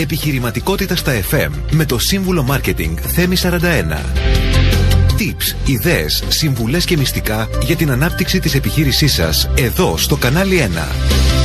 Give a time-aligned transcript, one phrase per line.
[0.00, 3.50] Επιχειρηματικότητα στα FM με το σύμβουλο Μάρκετινγκ Θέμη 41.
[5.18, 11.39] Tips, ιδέες, συμβουλές και μυστικά για την ανάπτυξη της επιχείρησής σας εδώ στο κανάλι 1.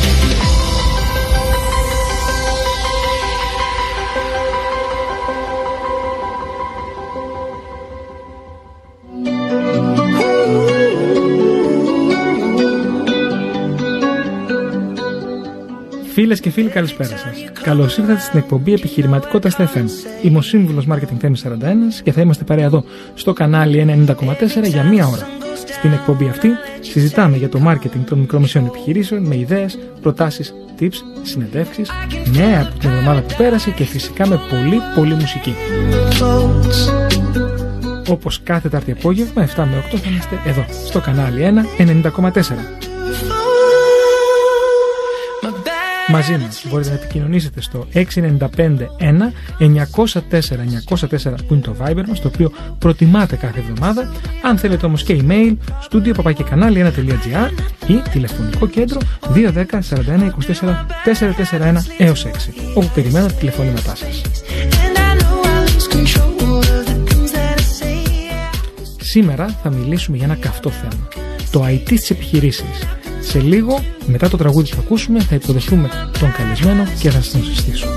[16.15, 17.51] Φίλες και φίλοι, καλησπέρα σας.
[17.63, 19.85] Καλώς ήρθατε στην εκπομπή Επιχειρηματικότητας στα FM.
[20.21, 24.83] Είμαι ο σύμβουλος Marketing Θέμης 41 και θα είμαστε παρέα εδώ στο κανάλι 90,4 για
[24.83, 25.27] μία ώρα.
[25.77, 26.49] Στην εκπομπή αυτή
[26.79, 31.89] συζητάμε για το marketing των μικρομεσαίων επιχειρήσεων με ιδέες, προτάσεις, tips, συνεντεύξεις,
[32.25, 35.53] νέα από την εβδομάδα που πέρασε και φυσικά με πολύ πολύ μουσική.
[38.09, 42.85] Όπως κάθε Τάρτη απόγευμα, 7 με 8 θα είμαστε εδώ, στο κανάλι 1 90,4.
[46.15, 46.65] Μαζί μας.
[46.69, 48.87] Μπορείτε να επικοινωνήσετε στο 695
[49.59, 54.11] 904 904 που είναι το Viber μας, το οποίο προτιμάτε κάθε εβδομάδα.
[54.43, 55.55] Αν θέλετε όμως και email,
[55.89, 57.49] studio papakikανάλι1.gr
[57.87, 58.99] ή τηλεφωνικό κέντρο
[59.33, 59.81] 210 41
[60.61, 62.29] 24 441 έως 6,
[62.73, 64.21] όπου περιμένω τα τηλεφωνήματά σας.
[68.99, 71.07] Σήμερα θα μιλήσουμε για ένα καυτό θέμα,
[71.51, 73.04] το IT στις επιχειρήσεις.
[73.25, 77.31] Σε λίγο, μετά το τραγούδι που θα ακούσουμε, θα υποδεχθούμε τον καλεσμένο και θα σας
[77.31, 77.87] τον συστήσω.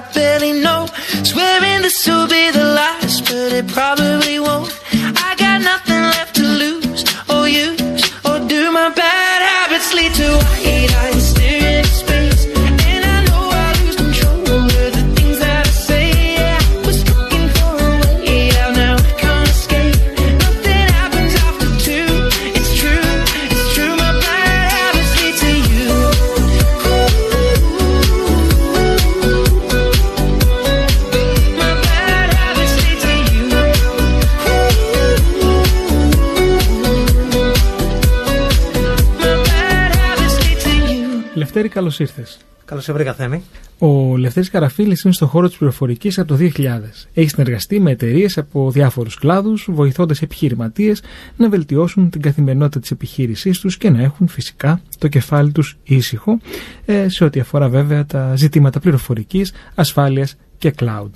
[0.00, 0.35] Καλώ
[42.00, 42.38] ήρθες.
[42.66, 43.42] Καλώς σε βρήκα, Θέμη.
[43.78, 47.08] Ο Λευτέρης Καραφίλης είναι στον χώρο της πληροφορικής από το 2000.
[47.14, 51.02] Έχει συνεργαστεί με εταιρείες από διάφορους κλάδους, βοηθώντας επιχειρηματίες
[51.36, 56.38] να βελτιώσουν την καθημερινότητα της επιχείρησής τους και να έχουν φυσικά το κεφάλι τους ήσυχο
[56.84, 61.10] ε, σε ό,τι αφορά βέβαια τα ζητήματα πληροφορικής, ασφάλειας και cloud.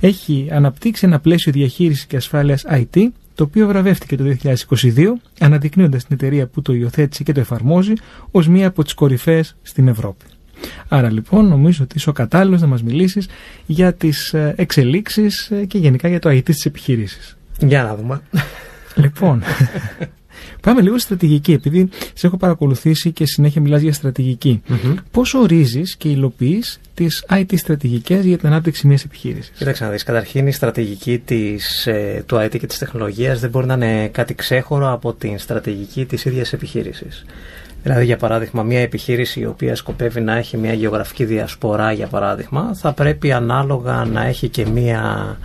[0.00, 5.06] Έχει αναπτύξει ένα πλαίσιο διαχείρισης και ασφάλειας IT το οποίο βραβεύτηκε το 2022,
[5.40, 7.92] αναδεικνύοντας την εταιρεία που το υιοθέτησε και το εφαρμόζει
[8.30, 10.24] ως μία από τις κορυφαίες στην Ευρώπη.
[10.88, 13.28] Άρα λοιπόν νομίζω ότι είσαι ο κατάλληλος να μας μιλήσεις
[13.66, 17.36] για τις ε, εξελίξεις ε, και γενικά για το IT της επιχείρησης.
[17.58, 18.20] Για να δούμε.
[18.94, 19.42] Λοιπόν,
[20.60, 24.62] Πάμε λίγο στη στρατηγική, επειδή σε έχω παρακολουθήσει και συνέχεια μιλάς για στρατηγική.
[24.68, 24.94] Mm-hmm.
[25.10, 30.02] Πώς ορίζεις και υλοποιείς τις IT στρατηγικές για την ανάπτυξη μιας επιχείρησης; Κοίταξε να δεις,
[30.02, 34.34] καταρχήν η στρατηγική της, ε, του IT και της τεχνολογίας δεν μπορεί να είναι κάτι
[34.34, 37.24] ξέχωρο από την στρατηγική της ίδιας επιχείρησης.
[37.82, 42.74] Δηλαδή, για παράδειγμα, μια επιχείρηση η οποία σκοπεύει να έχει μια γεωγραφική διασπορά, για παράδειγμα,
[42.74, 45.36] θα πρέπει ανάλογα να έχει και μια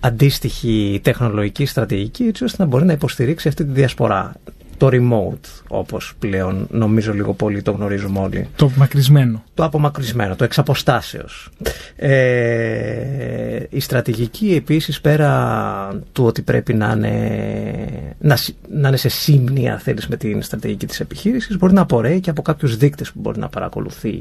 [0.00, 4.32] αντίστοιχη τεχνολογική στρατηγική έτσι ώστε να μπορεί να υποστηρίξει αυτή τη διασπορά.
[4.76, 8.48] Το remote, όπως πλέον νομίζω λίγο πολύ το γνωρίζουμε όλοι.
[8.56, 9.44] Το απομακρυσμένο.
[9.54, 11.50] Το απομακρυσμένο, το εξαποστάσεως.
[11.96, 18.38] Ε, η στρατηγική επίσης πέρα του ότι πρέπει να είναι, να,
[18.70, 22.42] να είναι σε σύμνοια θέλεις με την στρατηγική της επιχείρησης μπορεί να απορρέει και από
[22.42, 24.16] κάποιους δείκτες που μπορεί να παρακολουθεί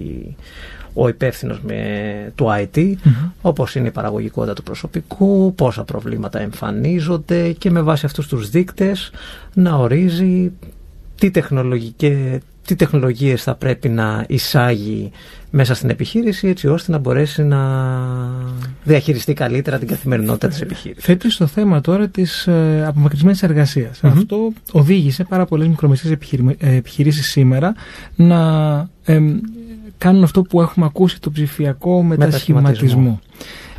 [0.94, 1.62] ο υπεύθυνος
[2.36, 2.96] του IT, mm
[3.42, 9.12] όπως είναι η παραγωγικότητα του προσωπικού, πόσα προβλήματα εμφανίζονται και με βάση αυτούς τους δείκτες
[9.54, 10.52] να ορίζει
[11.16, 11.32] τι,
[12.66, 15.12] τι τεχνολογίες θα πρέπει να εισάγει
[15.50, 17.60] μέσα στην επιχείρηση έτσι ώστε να μπορέσει να
[18.84, 21.04] διαχειριστεί καλύτερα την καθημερινότητα της επιχείρησης.
[21.04, 23.44] Θέτει στο θέμα τώρα της ε, απομακρυσμένης
[24.02, 26.18] Αυτό οδήγησε πάρα πολλές μικρομεσαίες
[26.60, 27.74] επιχειρήσεις σήμερα
[28.16, 28.90] να
[30.00, 33.20] κάνουν αυτό που έχουμε ακούσει, το ψηφιακό μετασχηματισμό.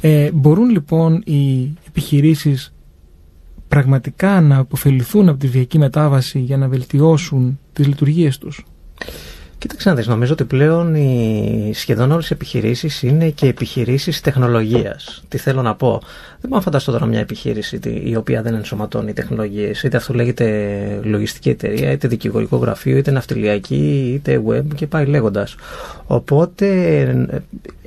[0.00, 2.72] Ε, μπορούν λοιπόν οι επιχειρήσεις
[3.68, 8.64] πραγματικά να αποφεληθούν από τη βιακή μετάβαση για να βελτιώσουν τις λειτουργίες τους;
[9.60, 15.22] Κοίταξε να δεις, νομίζω ότι πλέον οι σχεδόν όλες οι επιχειρήσεις είναι και επιχειρήσεις τεχνολογίας.
[15.28, 15.90] Τι θέλω να πω.
[16.30, 19.82] Δεν μπορώ να φανταστώ τώρα μια επιχείρηση η οποία δεν ενσωματώνει τεχνολογίες.
[19.82, 25.54] Είτε αυτό λέγεται λογιστική εταιρεία, είτε δικηγορικό γραφείο, είτε ναυτιλιακή, είτε web και πάει λέγοντας.
[26.06, 26.66] Οπότε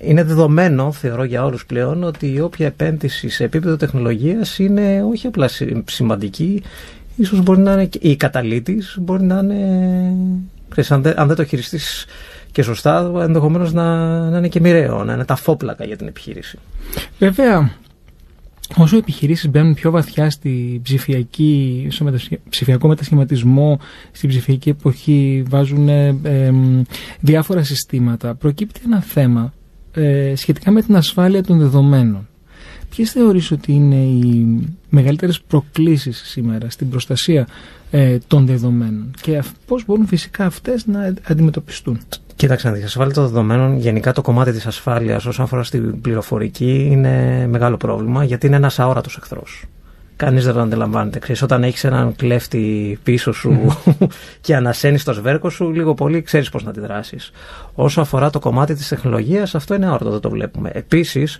[0.01, 5.27] είναι δεδομένο, θεωρώ για όλους πλέον, ότι η όποια επένδυση σε επίπεδο τεχνολογίας είναι όχι
[5.27, 5.49] απλά
[5.85, 6.63] σημαντική,
[7.15, 10.15] ίσως μπορεί να είναι η καταλήτης, μπορεί να είναι
[10.89, 12.05] αν, δεν, αν δεν το χειριστείς
[12.51, 16.57] και σωστά, ενδεχομένως να, να είναι και μοιραίο, να είναι τα φόπλακα για την επιχείρηση.
[17.19, 17.71] Βέβαια,
[18.77, 22.11] όσο οι επιχειρήσεις μπαίνουν πιο βαθιά στη ψηφιακή, στο
[22.49, 23.79] ψηφιακό μετασχηματισμό,
[24.11, 26.51] στην ψηφιακή εποχή, βάζουν ε,
[27.19, 29.53] διάφορα συστήματα, προκύπτει ένα θέμα
[29.93, 32.27] ε, σχετικά με την ασφάλεια των δεδομένων.
[32.95, 34.59] Ποιες θεωρείς ότι είναι οι
[34.89, 37.47] μεγαλύτερες προκλήσεις σήμερα στην προστασία
[37.91, 41.99] ε, των δεδομένων και πώς μπορούν φυσικά αυτές να αντιμετωπιστούν;
[42.35, 46.87] Κοίταξε να δεις, ασφάλεια των δεδομένων, γενικά το κομμάτι της ασφάλειας όσον αφορά στην πληροφορική
[46.91, 49.65] είναι μεγάλο πρόβλημα γιατί είναι ένας αόρατος εχθρός.
[50.15, 51.19] Κανείς δεν το αντιλαμβάνεται.
[51.19, 53.77] Ξέρεις, όταν έχεις έναν κλέφτη πίσω σου
[54.41, 57.31] και ανασένεις το σβέρκο σου, λίγο πολύ ξέρεις πώς να αντιδράσεις.
[57.75, 60.69] Όσο αφορά το κομμάτι της τεχνολογίας, αυτό είναι αόρατο, δεν το βλέπουμε.
[60.73, 61.39] Επίσης,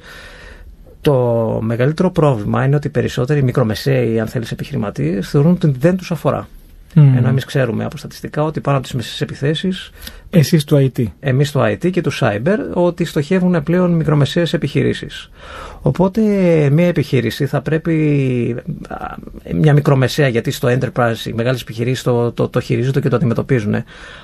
[1.04, 6.12] το μεγαλύτερο πρόβλημα είναι ότι οι περισσότεροι μικρομεσαίοι, αν θέλεις, επιχειρηματίες θεωρούν ότι δεν τους
[6.12, 6.48] αφορά.
[6.96, 7.14] Mm.
[7.18, 9.92] Ενώ εμείς ξέρουμε από στατιστικά ότι πάνω από τις μεσαίε επιθέσεις.
[10.30, 11.04] Εσείς το IT.
[11.20, 15.30] Εμείς το IT και το cyber, ότι στοχεύουν πλέον μικρομεσαίες επιχειρήσεις.
[15.82, 16.22] Οπότε
[16.72, 18.56] μια επιχείρηση θα πρέπει.
[19.54, 23.76] Μια μικρομεσαία, γιατί στο enterprise οι μεγάλες επιχειρήσεις το, το, το χειρίζονται και το αντιμετωπίζουν.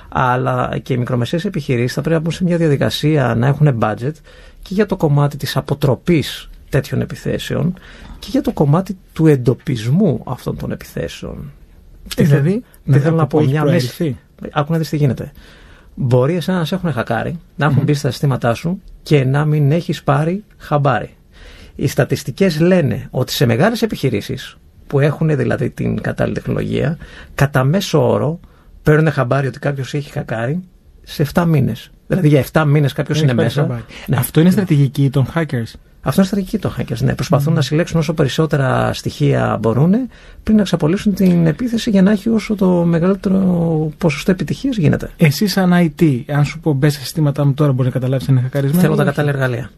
[0.08, 4.14] Αλλά και οι μικρομεσαίες επιχειρήσεις θα πρέπει να μπουν σε μια διαδικασία να έχουν budget
[4.62, 7.74] και για το κομμάτι της αποτροπής τέτοιων επιθέσεων
[8.18, 11.52] και για το κομμάτι του εντοπισμού αυτών των επιθέσεων.
[12.16, 14.18] Τι δηλαδή, δεν θέλω να πω μια μέση.
[14.50, 15.32] Άκου να δεις τι γίνεται.
[15.94, 19.72] Μπορεί εσένα να σε έχουν χακάρει, να έχουν μπει στα συστήματά σου και να μην
[19.72, 21.14] έχεις πάρει χαμπάρι.
[21.74, 24.56] Οι στατιστικές λένε ότι σε μεγάλες επιχειρήσεις
[24.86, 26.98] που έχουν δηλαδή την κατάλληλη τεχνολογία,
[27.34, 28.40] κατά μέσο όρο
[28.82, 30.60] παίρνουν χαμπάρι ότι κάποιος έχει χακάρει
[31.02, 31.90] σε 7 μήνες.
[32.06, 33.82] Δηλαδή για 7 μήνες κάποιος είναι μέσα.
[34.06, 34.16] Ναι.
[34.16, 35.72] Αυτό είναι στρατηγική των hackers.
[36.02, 36.98] Αυτό είναι στρατηγική των hackers.
[36.98, 37.14] Ναι.
[37.14, 39.94] Προσπαθούν να συλλέξουν όσο περισσότερα στοιχεία μπορούν
[40.42, 43.38] πριν να εξαπολύσουν την επίθεση για να έχει όσο το μεγαλύτερο
[43.98, 45.10] ποσοστό επιτυχίας γίνεται.
[45.16, 48.34] Εσύ, σαν IT, αν σου πω μπες σε συστήματά μου τώρα, μπορείς να καταλάβεις αν
[48.34, 48.82] είναι χακαρισμένο.
[48.82, 49.70] Θέλω τα κατάλληλα εργαλεία.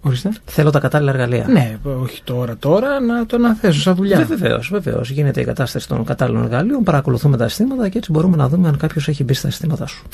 [0.00, 0.32] Ορίστε.
[0.44, 1.46] Θέλω τα κατάλληλα εργαλεία.
[1.48, 4.24] Ναι, όχι τώρα, τώρα να το αναθέσω σαν δουλειά.
[4.24, 5.10] Βεβαίως, βεβαίως.
[5.10, 8.76] Γίνεται η κατάσταση των κατάλληλων εργαλείων, παρακολουθούμε τα συστήματα και έτσι μπορούμε να δούμε αν
[8.76, 10.04] κάποιος έχει μπει στα συστήματά σου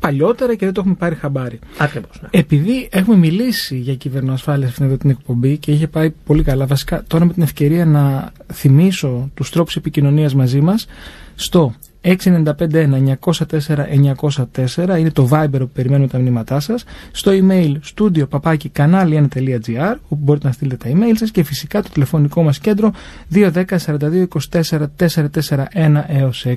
[0.00, 1.58] παλιότερα και δεν το έχουμε πάρει χαμπάρι.
[1.78, 2.20] Ακριβώς.
[2.22, 2.28] Ναι.
[2.30, 6.66] Επειδή έχουμε μιλήσει για κυβερνοασφάλεια σε αυτήν εδώ την εκπομπή και είχε πάει πολύ καλά,
[6.66, 10.86] βασικά τώρα με την ευκαιρία να θυμίσω τους τρόπους επικοινωνίας μαζί μας
[11.34, 16.84] στο 695-904-904 είναι το Viber που περιμένουμε τα μηνύματά σας.
[17.10, 21.88] Στο email studio παπάκι κανάλι1.gr όπου μπορείτε να στείλετε τα email σας και φυσικά το
[21.92, 22.92] τηλεφωνικό μας κέντρο
[23.34, 26.54] 210 42 24 441 έως 6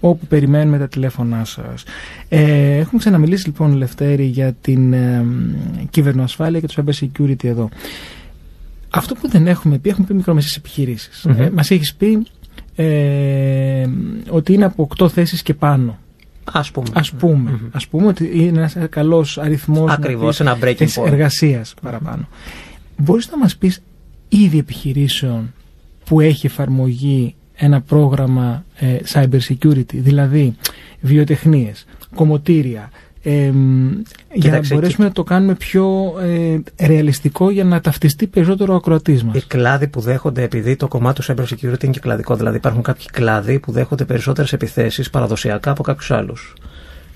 [0.00, 1.84] όπου περιμένουμε τα τηλέφωνά σας.
[2.28, 5.24] Ε, έχουμε ξαναμιλήσει λοιπόν Λευτέρη για την ε,
[5.90, 7.68] κυβερνοασφάλεια και το cyber security εδώ.
[8.90, 11.26] Αυτό που δεν έχουμε πει, έχουμε πει μικρομεσαίες επιχειρήσεις.
[11.28, 11.38] Mm-hmm.
[11.38, 12.26] Ε, μας έχεις πει
[12.82, 13.86] ε,
[14.30, 15.98] ότι είναι από 8 θέσεις και πάνω.
[16.52, 16.88] Ας πούμε.
[16.92, 17.68] Ας πούμε, Μμμ.
[17.72, 21.06] ας πούμε ότι είναι ένας καλός αριθμός Ακριβώς, να ένα breaking της point.
[21.06, 22.28] εργασίας παραπάνω.
[22.96, 23.82] Μπορείς να μας πεις
[24.28, 25.52] είδη επιχειρήσεων
[26.04, 30.56] που έχει εφαρμογή ένα πρόγραμμα ε, cyber security, δηλαδή
[31.00, 32.90] βιοτεχνίες, κομμωτήρια,
[33.22, 38.26] ε, μ, για να Κοίταξε, μπορέσουμε να το κάνουμε πιο ε, ρεαλιστικό για να ταυτιστεί
[38.26, 39.36] περισσότερο ο ακροατής μας.
[39.36, 42.82] Οι κλάδοι που δέχονται, επειδή το κομμάτι του cyber security είναι και κλαδικό, δηλαδή υπάρχουν
[42.82, 46.54] κάποιοι κλάδοι που δέχονται περισσότερες επιθέσεις παραδοσιακά από κάποιους άλλους.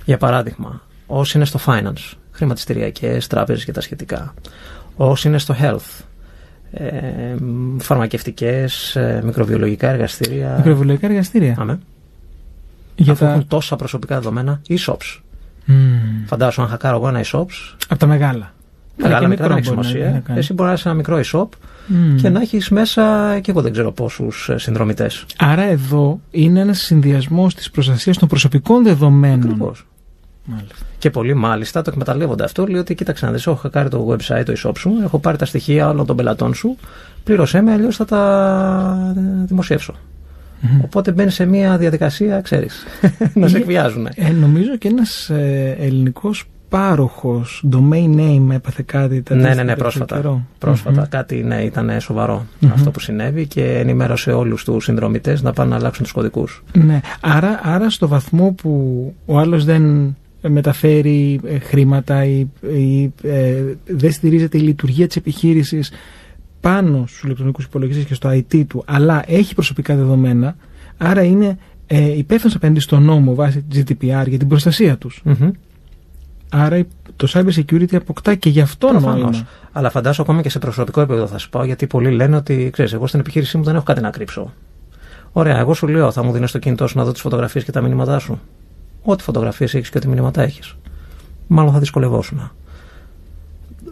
[0.05, 4.35] Για παράδειγμα, όσοι είναι στο finance, χρηματιστηριακές, τράπεζες και τα σχετικά.
[4.97, 6.05] Όσοι είναι στο health,
[6.73, 6.89] ε,
[7.79, 10.55] φαρμακευτικές, ε, μικροβιολογικά εργαστήρια.
[10.57, 11.57] Μικροβιολογικά εργαστήρια.
[11.59, 11.79] Αμέ.
[12.97, 13.31] Για Αφού τα...
[13.31, 15.21] έχουν τόσα προσωπικά δεδομένα, e-shops.
[15.65, 16.25] Μμμ.
[16.27, 18.53] Φαντάσου αν χακάρω εγώ ένα e-shops, από τα μεγάλα.
[18.97, 20.13] μεγάλα και μικρά δεν έχει μικρό μπορεί να- σημασία.
[20.13, 20.39] να κάνει.
[20.39, 21.49] Εσύ μπορείς να είσαι ένα μικρό e-shop
[21.87, 22.17] Μμμ.
[22.17, 25.25] και να έχεις μέσα και εγώ δεν ξέρω πόσους συνδρομητές.
[25.39, 29.43] Άρα εδώ είναι ένας συνδυασμός της προστασίας των προσωπικών δεδομένων.
[29.43, 29.87] Ακριβώς.
[30.45, 30.75] Μάλιστα.
[30.99, 32.67] Και πολλοί μάλιστα το εκμεταλλεύονται αυτό.
[32.67, 35.45] Λέει ότι κοίταξε να δεις, έχω χακάρει το website, το e-shop σου, έχω πάρει τα
[35.45, 36.77] στοιχεία όλων των πελατών σου,
[37.25, 39.13] πλήρωσέ με, αλλιώς θα τα
[39.47, 39.95] δημοσιεύσω.
[40.73, 40.81] Μμμ.
[40.85, 42.85] Οπότε μπαίνει σε μια διαδικασία, ξέρεις,
[43.35, 44.09] να σε Είναι- εκβιάζουν.
[44.15, 49.65] Ε, νομίζω και ένας ε, ελληνικός πάροχος domain name έπαθε κάτι τα Ναι, ναι, τελευταίο
[49.65, 50.17] ναι, πρόσφατα.
[50.17, 50.47] καιρό.
[50.59, 51.09] Πρόσφατα Μμμ.
[51.09, 52.71] κάτι ναι, ήταν σοβαρό Μμμ.
[52.73, 56.63] αυτό που συνέβη και ενημέρωσε όλους τους συνδρομητές να πάνε να αλλάξουν τους κωδικούς.
[56.73, 60.17] Ναι, άρα, άρα στο βαθμό που ο άλλος δεν
[60.49, 65.91] μεταφέρει ε, χρήματα ή, ή, ε, δεν στηρίζεται η λειτουργία της επιχείρησης
[66.65, 70.57] πάνω στους ηλεκτρονικούς υπολογιστές και στο IT του, αλλά έχει προσωπικά δεδομένα,
[70.97, 75.23] άρα είναι ε, υπεύθυνος απέναντι στον νόμο βάσει GDPR για την προστασία τους.
[76.49, 76.83] Άρα
[77.17, 79.21] το cyber security αποκτά και γι' αυτό Προφανώς.
[79.21, 79.47] νόημα.
[79.73, 82.93] Αλλά φαντάσου ακόμα και σε προσωπικό επίπεδο θα σου πω, γιατί πολλοί λένε ότι ξέρεις,
[82.93, 84.53] εγώ στην επιχείρησή μου δεν έχω κάτι να κρύψω.
[85.33, 87.73] Ωραία, εγώ σου λέω, θα μου δίνεις το κινητό σου να δω τις φωτογραφίες και
[87.73, 88.41] τα μηνύματά σου.
[89.03, 90.77] Ό,τι φωτογραφίες έχεις και ό,τι μηνύματα έχεις.
[91.47, 92.51] Μάλλον θα δυσκολευόσουν.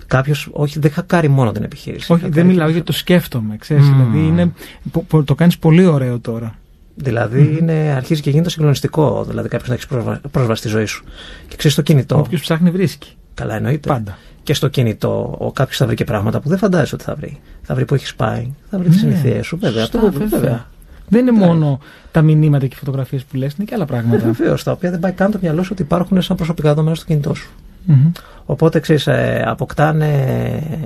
[0.06, 2.12] Κάποιος, όχι, δεν χακάρει μόνο την επιχείρηση.
[2.12, 3.92] Όχι, δεν Χακάρει μιλάω και- γιατί το σκέφτομαι, ξέρεις, Μμμ.
[4.12, 4.52] δηλαδή είναι,
[4.90, 6.54] πο- πο- το κάνεις πολύ ωραίο τώρα.
[6.94, 9.24] Δηλαδή είναι, αρχίζει και γίνεται συγκλονιστικό.
[9.28, 11.04] Δηλαδή κάποιος να έχει πρόσβα, πρόσβαση στη ζωή σου.
[11.48, 12.18] Και ξέρεις το κινητό.
[12.18, 13.88] Όποιος ψάχνει βρίσκει, Καλά εννοείται.
[13.88, 14.18] πάντα.
[14.42, 17.40] Και στο κινητό ο κάποιος θα βρει και πράγματα που δεν φαντάζεσαι ότι θα βρει.
[17.62, 19.80] Θα βρει που έχεις πάει, θα βρει τις Ναι, συνηθίες σου, βέβαια.
[19.80, 20.26] σωστά, αυτό, βέβαια.
[20.38, 20.66] βέβαια.
[21.08, 21.46] Δεν είναι Ναι.
[21.46, 21.78] μόνο
[22.10, 24.24] τα μηνύματα και οι φωτογραφίες που λες, είναι και άλλα πράγματα.
[24.24, 27.04] Βεβαίως, τα οποία δεν πάει καν το μυαλό σου ότι υπάρχουν σαν προσωπικά δεδομένα στο
[27.04, 27.50] κινητό σου.
[27.84, 28.10] Μμμ.
[28.44, 29.08] Οπότε ξέρεις,
[29.44, 30.08] αποκτάνε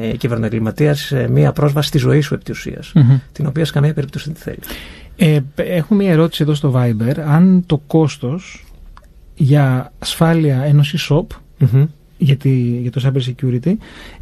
[0.00, 3.16] ε, οι κυβερνοεγκληματίες μία πρόσβαση στη ζωή σου επί της ουσίας, Μμμ.
[3.32, 4.58] την οποία σε καμία περίπτωση δεν τη θέλει.
[5.16, 7.18] Ε, π- έχω μία ερώτηση εδώ στο Viber.
[7.26, 8.64] Αν το κόστος
[9.34, 11.26] για ασφάλεια ενός e-shop
[12.18, 13.72] για, τη- για το cyber security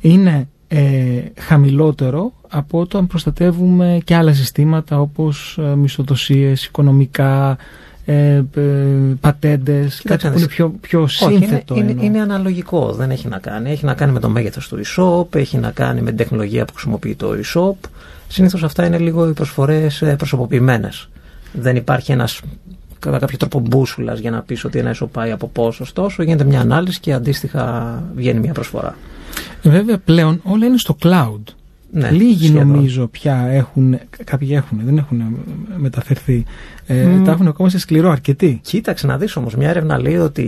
[0.01, 7.57] είναι ε, χαμηλότερο από το αν προστατεύουμε και άλλα συστήματα όπως ε, μισθοδοσίες, οικονομικά,
[8.05, 8.63] ε, ε,
[9.21, 10.45] πατέντες, κάτι να που δεις.
[10.45, 11.75] είναι πιο, πιο Όχι, είναι, σύνθετο.
[11.75, 12.05] είναι, εννοώ.
[12.05, 12.93] είναι αναλογικό.
[12.93, 13.71] Δεν έχει να κάνει.
[13.71, 16.73] Έχει να κάνει με το μέγεθος του e-shop, έχει να κάνει με την τεχνολογία που
[16.73, 17.89] χρησιμοποιεί το e-shop.
[18.29, 21.09] Συνήθως αυτά είναι λίγο οι προσφορές προσωποποιημένες.
[21.53, 22.41] Δεν υπάρχει ένας
[22.99, 26.23] κατά κάποιο τρόπο μπούσουλας για να πεις ότι ένα e-shop πάει από πόσο ωστόσο.
[26.23, 28.97] Γίνεται μια ανάλυση και αντίστοιχα βγαίνει μια προσφορά.
[29.63, 31.43] Βέβαια πλέον όλα είναι στο cloud.
[31.97, 32.67] Ναι, Λίγοι σχεδόν.
[32.67, 35.23] νομίζω πια έχουν, κάποιοι έχουν, δεν έχουν
[35.77, 36.45] μεταφερθεί.
[36.87, 37.25] Ε, Μμ.
[37.25, 38.61] Τα έχουν ακόμα σε σκληρό αρκετοί.
[38.63, 40.45] Κοίταξε να δεις όμως, μια έρευνα λέει ότι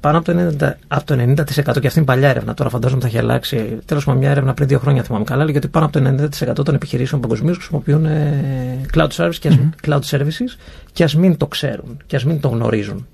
[0.00, 3.06] πάνω από το 90%, από το 90% και αυτή είναι παλιά έρευνα, τώρα φαντάζομαι θα
[3.06, 3.78] έχει αλλάξει.
[3.84, 6.26] Τέλος πάντων, μια έρευνα πριν δύο χρόνια θυμάμαι καλά, λέει ότι πάνω από το
[6.60, 9.70] 90% των επιχειρήσεων παγκοσμίως χρησιμοποιούν ε, cloud, service και ας, Μμμ.
[9.86, 10.58] cloud services
[10.92, 13.06] και ας μην το ξέρουν και ας μην το γνωρίζουν.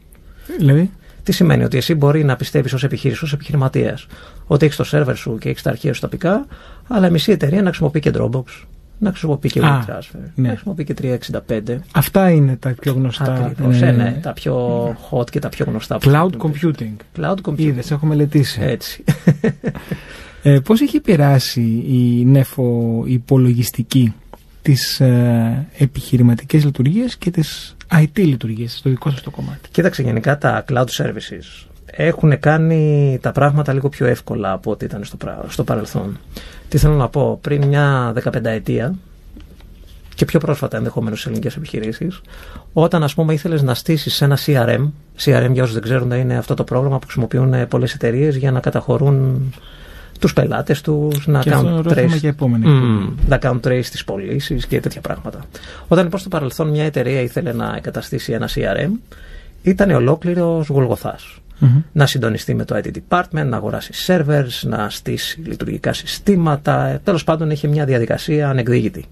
[0.59, 0.91] Δηλαδή,
[1.23, 4.07] Τι σημαίνει ότι εσύ μπορεί να πιστεύεις ως επιχείρηση, ως επιχειρηματίας,
[4.47, 6.47] ότι έχεις το σερβερ σου και έχεις τα αρχεία σου τοπικά,
[6.89, 8.43] αλλά η μισή εταιρεία να χρησιμοποιεί και Dropbox,
[8.99, 10.49] να χρησιμοποιεί και Α, WeTransfer, ναι.
[10.49, 10.95] να χρησιμοποιεί και
[11.49, 11.77] 365.
[11.93, 13.35] αυτά είναι τα πιο γνωστά.
[13.35, 15.99] Ακριβώς, ε, ε, ναι, τα πιο hot και τα πιο γνωστά.
[15.99, 16.75] που Cloud χρησιμοποιούν.
[16.79, 17.21] computing.
[17.21, 17.59] Cloud computing.
[17.59, 18.61] Είδες, έχω μελετήσει.
[18.63, 19.05] Έτσι.
[20.43, 24.15] Ε, πώς έχει επηρεάσει η νεφο υπολογιστική
[24.63, 30.39] τις ε, επιχειρηματικές λειτουργίες και τις IT λειτουργίες στο δικό σας το κομμάτι; Κοίταξε γενικά
[30.39, 35.45] τα cloud services έχουν κάνει τα πράγματα λίγο πιο εύκολα από ό,τι ήταν στο, πρα-
[35.49, 36.19] στο παρελθόν.
[36.69, 38.95] Τι θέλω να πω, πριν μια 15 ετία
[40.15, 42.21] και πιο πρόσφατα ενδεχομένως σε ελληνικές επιχειρήσεις,
[42.73, 44.91] όταν ας πούμε ήθελες να στήσεις ένα CRM,
[45.25, 48.61] CRM για όσους δεν ξέρουν είναι αυτό το πρόγραμμα που χρησιμοποιούν πολλές εταιρείες για να
[48.61, 49.43] καταχωρούν
[50.19, 52.65] τους πελάτες τους, να και αυτό κάνουν είναι ερώτημα trace για επόμενη.
[52.67, 55.45] Mm, να κάνουν trace στις πωλήσει και τέτοια πράγματα.
[55.89, 58.91] Όταν λοιπόν στο παρελθόν μια εταιρεία ήθελε να εγκαταστήσει ένα CRM,
[59.63, 61.39] ήταν ολόκληρος γολγοθάς.
[61.59, 61.83] Μμμ.
[61.93, 67.01] Να συντονιστεί με το IT department, να αγοράσει servers, να στήσει λειτουργικά συστήματα.
[67.05, 69.05] Τέλος πάντων είχε μια διαδικασία ανεκδίκητη.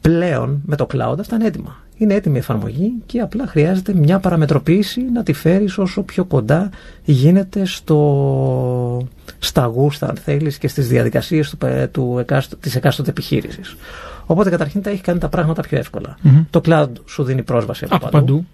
[0.00, 1.76] Πλέον με το cloud αυτά είναι έτοιμα.
[1.96, 6.70] είναι έτοιμη εφαρμογή και απλά χρειάζεται μια παραμετροποίηση να τη φέρεις όσο πιο κοντά
[7.04, 11.58] γίνεται στο, στα γούστα αν θέλεις και στις διαδικασίες του,
[11.90, 13.76] του εκάστο, της εκάστοτε επιχείρησης.
[14.26, 16.16] Οπότε καταρχήν τα έχει κάνει τα πράγματα πιο ευκολα
[16.50, 18.26] Το cloud σου δίνει πρόσβαση από, από παντού.
[18.26, 18.46] παντού.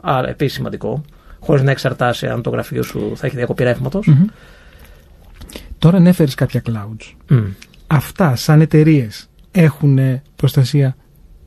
[0.00, 1.02] Άρα επίσης σημαντικό.
[1.40, 3.64] Χωρίς να εξαρτάσει αν το γραφείο σου θα έχει διακοπή
[5.78, 7.36] Τώρα ανέφερες κάποια clouds.
[7.86, 9.98] Αυτά σαν εταιρείες έχουν
[10.36, 10.96] προστασία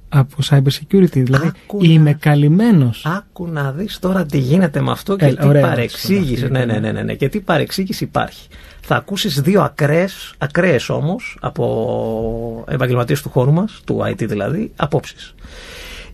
[0.09, 1.23] από cyber security.
[1.23, 2.17] Δηλαδή Άκου είμαι να...
[2.17, 3.05] καλυμμένος.
[3.05, 6.47] Άκου να δεις τώρα τι γίνεται με αυτό και τι παρεξήγηση.
[6.47, 8.47] Ναι, ναι, ναι, ναι, ναι, και τι παρεξήγηση υπάρχει.
[8.81, 15.33] Θα ακούσεις δύο ακραίες, ακραίες όμως, από επαγγελματίες του χώρου μας, του IT δηλαδή, απόψεις.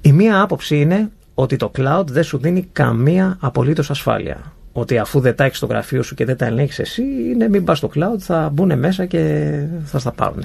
[0.02, 1.10] Η μία άποψη είναι
[1.41, 4.53] ότι το cloud δεν σου δίνει καμία απολύτως ασφάλεια.
[4.72, 7.63] Ότι αφού δεν τα έχεις στο γραφείο σου και δεν τα ελέγχεις εσύ, είναι μην
[7.63, 9.53] πας στο cloud, θα μπουν μέσα και
[9.84, 10.43] θα στα πάρουν.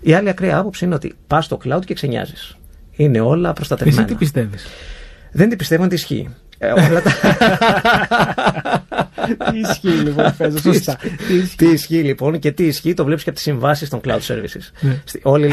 [0.00, 2.56] Η άλλη ακραία άποψη είναι ότι πας στο cloud και ξενιάζεις.
[2.96, 4.00] Είναι όλα προστατευμένα.
[4.00, 4.66] Εσύ τι πιστεύεις;
[5.32, 6.28] Δεν τι πιστεύω ότι ισχύει.
[6.58, 7.10] Ε, όλα τα...
[9.50, 10.98] τι ισχύει λοιπόν, παίζω σωστά.
[11.56, 14.70] τι ισχύει λοιπόν και τι ισχύει το βλέπεις και από τις συμβάσεις των cloud services.
[14.80, 15.02] Ναι.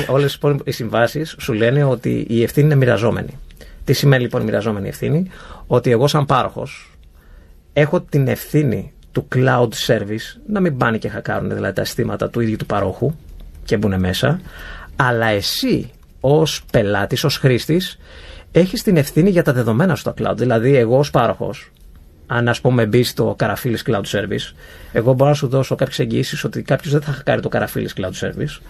[0.07, 3.37] Όλες οι συμβάσεις σου λένε ότι η ευθύνη είναι μοιραζόμενη.
[3.83, 5.29] Τι σημαίνει λοιπόν μοιραζόμενη ευθύνη,
[5.67, 6.97] ότι εγώ σαν πάροχος
[7.73, 12.39] έχω την ευθύνη του cloud service να μην πάνε και χακάρουν δηλαδή τα συστήματα του
[12.39, 13.13] ίδιου του παρόχου
[13.63, 14.41] και μπουν μέσα,
[14.95, 17.99] αλλά εσύ ως πελάτης, ως χρήστης,
[18.51, 20.37] έχεις την ευθύνη για τα δεδομένα στο cloud.
[20.37, 21.71] Δηλαδή, εγώ ως πάροχος,
[22.27, 24.55] αν ας πούμε μπει στο Καραφίλης Cloud Service,
[24.91, 28.27] εγώ μπορώ να σου δώσω κάποιες εγγυήσεις ότι κάποιος δεν θα χακάρει το Καραφίλης Cloud
[28.27, 28.61] Service,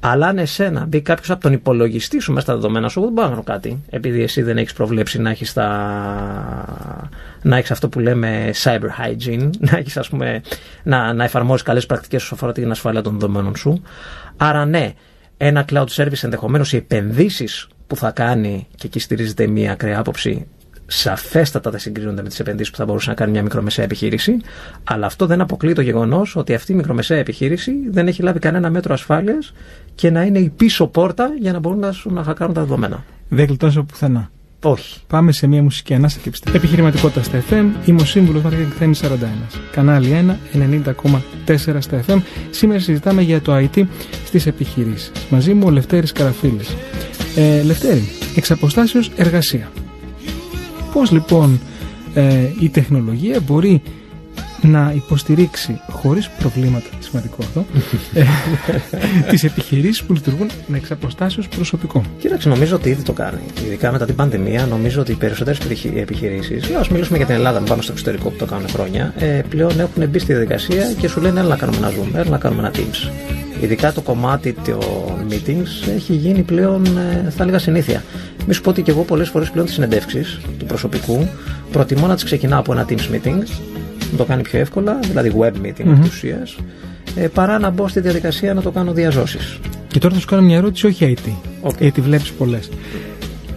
[0.00, 3.14] αλλά αν εσένα μπει κάποιος από τον υπολογιστή σου μέσα στα δεδομένα σου, εγώ δεν
[3.14, 3.82] μπορώ να κάνω κάτι.
[3.90, 7.10] Επειδή εσύ δεν έχεις προβλέψει να έχεις τα...
[7.42, 10.42] να έχεις αυτό που λέμε cyber hygiene, να, έχεις, ας πούμε,
[10.82, 13.82] να, να εφαρμόσει καλές πρακτικές όσον αφορά την ασφάλεια των δεδομένων σου.
[14.36, 14.92] Άρα, ναι,
[15.36, 20.46] ένα cloud service ενδεχομένως οι επενδύσεις που θα κάνει, και εκεί στηρίζεται μια ακραία άποψη,
[20.86, 24.36] σαφέστατα δεν συγκρίνονται με τις επενδύσεις που θα μπορούσε να κάνει μια μικρομεσαία επιχείρηση.
[24.84, 28.70] Αλλά αυτό δεν αποκλεί το γεγονός ότι αυτή η μικρομεσαία επιχείρηση δεν έχει λάβει κανένα
[28.70, 29.52] μέτρο ασφάλειας
[29.94, 33.04] και να είναι η πίσω πόρτα για να μπορούν να σου να χακάρουν τα δεδομένα.
[33.28, 34.30] Δεν γλιτώσω πουθενά.
[34.62, 35.00] Όχι.
[35.06, 37.66] Πάμε σε μια μουσική ανάσα και Επιχειρηματικότητα στα FM.
[37.84, 39.06] Είμαι ο σύμβουλο Μάρκετ Θέμη 41.
[39.70, 40.58] Κανάλι 1,
[41.46, 42.20] 90,4 στα FM.
[42.50, 43.84] Σήμερα συζητάμε για το IT
[44.24, 45.12] στις επιχειρήσεις.
[45.30, 46.76] Μαζί μου ο Λευτέρης Καραφίλης.
[47.36, 48.50] Ε, Λευτέρη, εξ
[49.16, 49.70] εργασία.
[50.94, 51.60] Πώς λοιπόν
[52.14, 53.82] ε, η τεχνολογία μπορεί
[54.62, 57.64] να υποστηρίξει χωρίς προβλήματα, σημαντικό αυτό,
[58.14, 58.24] ε,
[59.30, 62.02] τις επιχειρήσεις που λειτουργούν με εξαποστάσεως προσωπικό.
[62.18, 63.40] Κοίταξε, νομίζω ότι ήδη το κάνει.
[63.66, 67.68] Ειδικά μετά την πανδημία, νομίζω ότι οι περισσότερες επιχειρήσεις, ας μιλήσουμε για την Ελλάδα, μην
[67.68, 71.20] πάμε στο εξωτερικό που το κάνουν χρόνια, ε, πλέον έχουν μπει στη διαδικασία και σου
[71.20, 73.10] λένε έλα να κάνουμε ένα Zoom, έλα να κάνουμε ένα Teams.
[73.64, 78.04] Ειδικά το κομμάτι των meetings έχει γίνει πλέον, ε, θα έλεγα, συνήθεια.
[78.46, 81.28] Μη σου πω ότι και εγώ πολλές φορές πλέον τις συνεντεύξεις του προσωπικού
[81.72, 83.38] προτιμώ να τις ξεκινάω από ένα Teams meeting
[84.10, 86.04] να το κάνει πιο εύκολα, δηλαδή web meeting mm-hmm.
[86.06, 86.56] ουσίας,
[87.14, 89.58] ε, παρά να μπω στη διαδικασία να το κάνω διαζώσεις.
[89.88, 91.28] Και τώρα θα σου κάνω μια ερώτηση, όχι IT,
[91.68, 91.80] okay.
[91.80, 92.70] γιατί βλέπεις πολλές.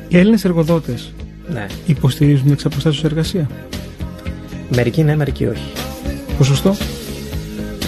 [0.08, 1.14] Οι Έλληνες εργοδότες
[1.54, 1.66] ναι.
[1.86, 3.50] υποστηρίζουν εξ αποστάσεως εργασία;
[4.70, 5.72] Μερικοί ναι, μερικοί όχι.
[6.38, 6.76] Ποσοστό;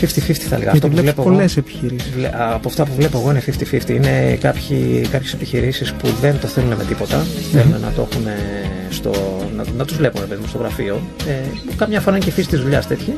[0.01, 0.71] 50-50 θα έλεγα.
[0.71, 2.13] Αυτό που βλέπω πολλές επιχειρήσεις.
[2.31, 3.89] Από αυτά που βλέπω εγώ είναι 50-50.
[3.89, 4.37] Είναι
[5.11, 7.23] κάποιες επιχειρήσεις που δεν το θέλουν με τίποτα.
[7.23, 7.51] Mm-hmm.
[7.51, 8.25] Θέλουν να το έχουν
[8.89, 9.11] στο.
[9.55, 11.01] να, να τους βλέπουν παιδί, στο γραφείο.
[11.27, 11.33] Ε,
[11.75, 13.13] καμιά φορά είναι και φύση της δουλειάς τέτοια.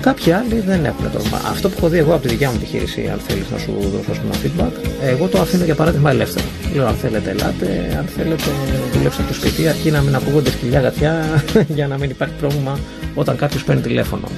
[0.00, 1.20] Κάποιοι άλλοι δεν έχουν το.
[1.50, 3.72] Αυτό που έχω δει εγώ από τη δικιά μου επιχείρηση, αν θέλεις να σου
[4.06, 6.46] δώσω ένα feedback, εγώ το αφήνω για παράδειγμα ελεύθερο.
[6.74, 8.50] Λέω αν θέλετε, ελάτε, αν θέλετε,
[8.92, 11.42] δουλέψτε από το σπίτι, αρκεί να μην ακούγονται σκυλιά γατιά
[11.76, 12.78] για να μην υπάρχει πρόβλημα
[13.14, 14.28] όταν κάποιος παίρνει τηλέφωνο.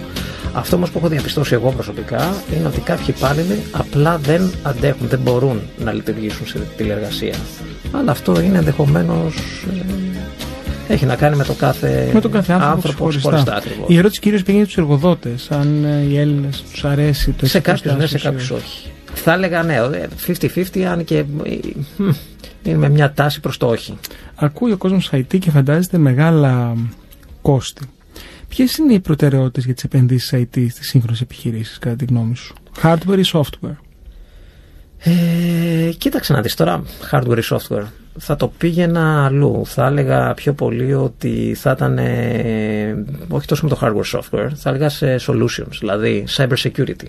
[0.58, 5.18] Αυτό όμως που έχω διαπιστώσει εγώ προσωπικά είναι ότι κάποιοι υπάλληλοι απλά δεν αντέχουν, δεν
[5.18, 7.34] μπορούν να λειτουργήσουν σε τηλεργασία.
[7.92, 9.34] Αλλά αυτό είναι ενδεχομένως.
[10.88, 13.62] Ε, έχει να κάνει με το κάθε, με τον κάθε άνθρωπο χωριστά.
[13.86, 17.96] Η ερώτηση κυρίως πηγαίνει στους εργοδότες, αν ε, οι Έλληνες τους αρέσει το Σε κάποιους
[17.96, 18.90] ναι, σε κάποιους όχι.
[19.14, 19.78] Θα έλεγα ναι,
[20.26, 21.24] 50-50, αν και
[22.62, 23.98] είναι με μια τάση προς το όχι.
[24.34, 26.74] Ακούει ο κόσμος IT και φαντάζεται μεγάλα
[27.42, 27.86] κόστη.
[28.58, 32.54] Ποιες είναι οι προτεραιότητες για τις επενδύσεις IT στις σύγχρονες επιχειρήσεις, κατά τη γνώμη σου,
[32.82, 33.76] hardware ή software;
[34.98, 37.84] Ε, κοίταξε να δεις τώρα, hardware ή software.
[38.18, 39.62] Θα το πήγαινα αλλού.
[39.66, 44.70] Θα έλεγα πιο πολύ ότι θα ήταν, ε, όχι τόσο με το hardware software, θα
[44.70, 47.06] έλεγα σε solutions, δηλαδή cyber security.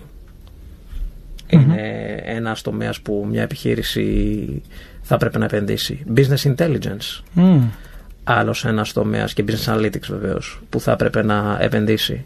[1.47, 4.62] Είναι ένα τομέας που μια επιχείρηση
[5.01, 6.03] θα πρέπει να επενδύσει.
[6.15, 7.23] Business intelligence
[8.33, 12.25] άλλος ένας τομέας και business analytics βεβαίως που θα έπρεπε να επενδύσει.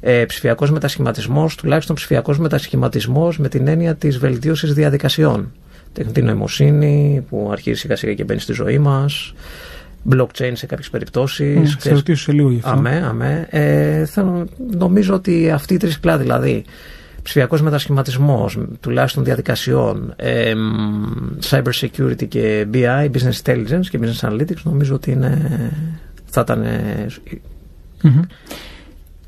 [0.00, 5.52] Ε, ψηφιακός μετασχηματισμός, τουλάχιστον ψηφιακός μετασχηματισμός με την έννοια της βελτίωσης διαδικασιών.
[5.92, 9.34] Τεχνητή νοημοσύνη που αρχίζει σιγά σιγά και μπαίνει στη ζωή μας.
[10.10, 11.76] blockchain σε κάποιες περιπτώσεις.
[11.76, 12.70] Mm, σε ρωτήσω σε λίγο γι' αυτό.
[12.70, 13.46] Αμέ, αμέ.
[13.50, 16.64] Ε, θα, νομίζω ότι αυτοί οι τρεις κλάδοι, δηλαδή
[17.22, 20.52] ψηφιακός μετασχηματισμός, τουλάχιστον διαδικασιών, ε,
[21.50, 25.50] cyber security και BI, business intelligence και business analytics, νομίζω ότι είναι,
[26.24, 26.64] θα ήταν.
[28.02, 28.22] Mm-hmm.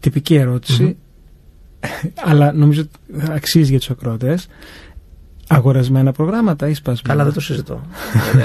[0.01, 0.97] Τυπική ερώτηση,
[1.81, 2.09] mm-hmm.
[2.31, 4.49] αλλά νομίζω ότι αξίζει για τους ακροατές.
[5.49, 7.87] Αγορασμένα προγράμματα ή σπασμένα; Καλά, δεν το συζητώ.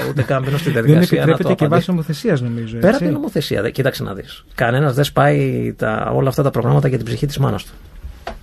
[0.08, 1.24] Ούτε καν μπαίνω στην διαδικασία.
[1.24, 2.78] Δεν επιτρέπεται και βάσει νομοθεσίας, νομίζω.
[2.78, 4.44] Πέρα από την νομοθεσία, κοίταξε να δεις.
[4.54, 7.72] Κανένας δεν σπάει τα, όλα αυτά τα προγράμματα για την ψυχή της μάνας του.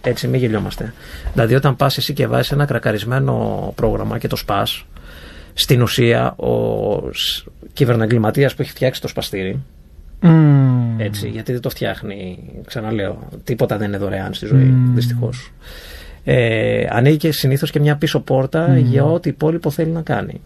[0.02, 0.94] Έτσι, μην γελιόμαστε.
[1.34, 4.68] Δηλαδή, όταν πας εσύ και βάζεις ένα κρακαρισμένο πρόγραμμα και το σπα,
[5.54, 7.12] στην ουσία ο
[7.74, 9.60] κυβερνοεγκληματίας που έχει φτιάξει το σπαστήρι.
[10.22, 10.28] Mm.
[10.98, 13.30] Έτσι, γιατί δεν το φτιάχνει, ξαναλέω.
[13.44, 14.94] Τίποτα δεν είναι δωρεάν στη ζωή, mm.
[14.94, 15.52] δυστυχώς
[16.30, 20.42] ε, ανοίγει συνήθως και μια πίσω πόρτα για ό,τι υπόλοιπο θέλει να κάνει.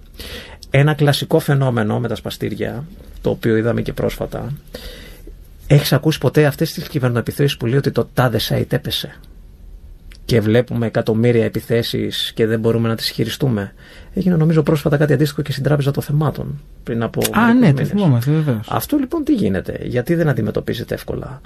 [0.70, 2.84] Ένα κλασικό φαινόμενο με τα σπαστήρια,
[3.22, 4.54] το οποίο είδαμε και πρόσφατα,
[5.68, 9.20] έχεις ακούσει ποτέ αυτές τις κυβερνοεπιθέσεις που λέει ότι το τάδε site έπεσε
[10.26, 13.74] και βλέπουμε εκατομμύρια επιθέσεις και δεν μπορούμε να τις χειριστούμε.
[14.14, 17.22] Έγινε νομίζω πρόσφατα κάτι αντίστοιχο και στην Τράπεζα των Θεμάτων πριν από.
[17.32, 18.68] Α, ναι, το θυμόμαστε βεβαίως.
[18.70, 21.42] Αυτό λοιπόν τι γίνεται, γιατί δεν αντιμετωπίζεται εύκολα;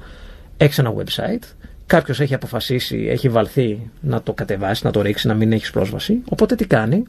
[0.57, 1.43] Έχει ένα website,
[1.87, 6.21] Κάποιος έχει αποφασίσει, έχει βαλθεί να το κατεβάσει, να το ρίξει, να μην έχεις πρόσβαση.
[6.29, 7.03] Οπότε τι κάνει,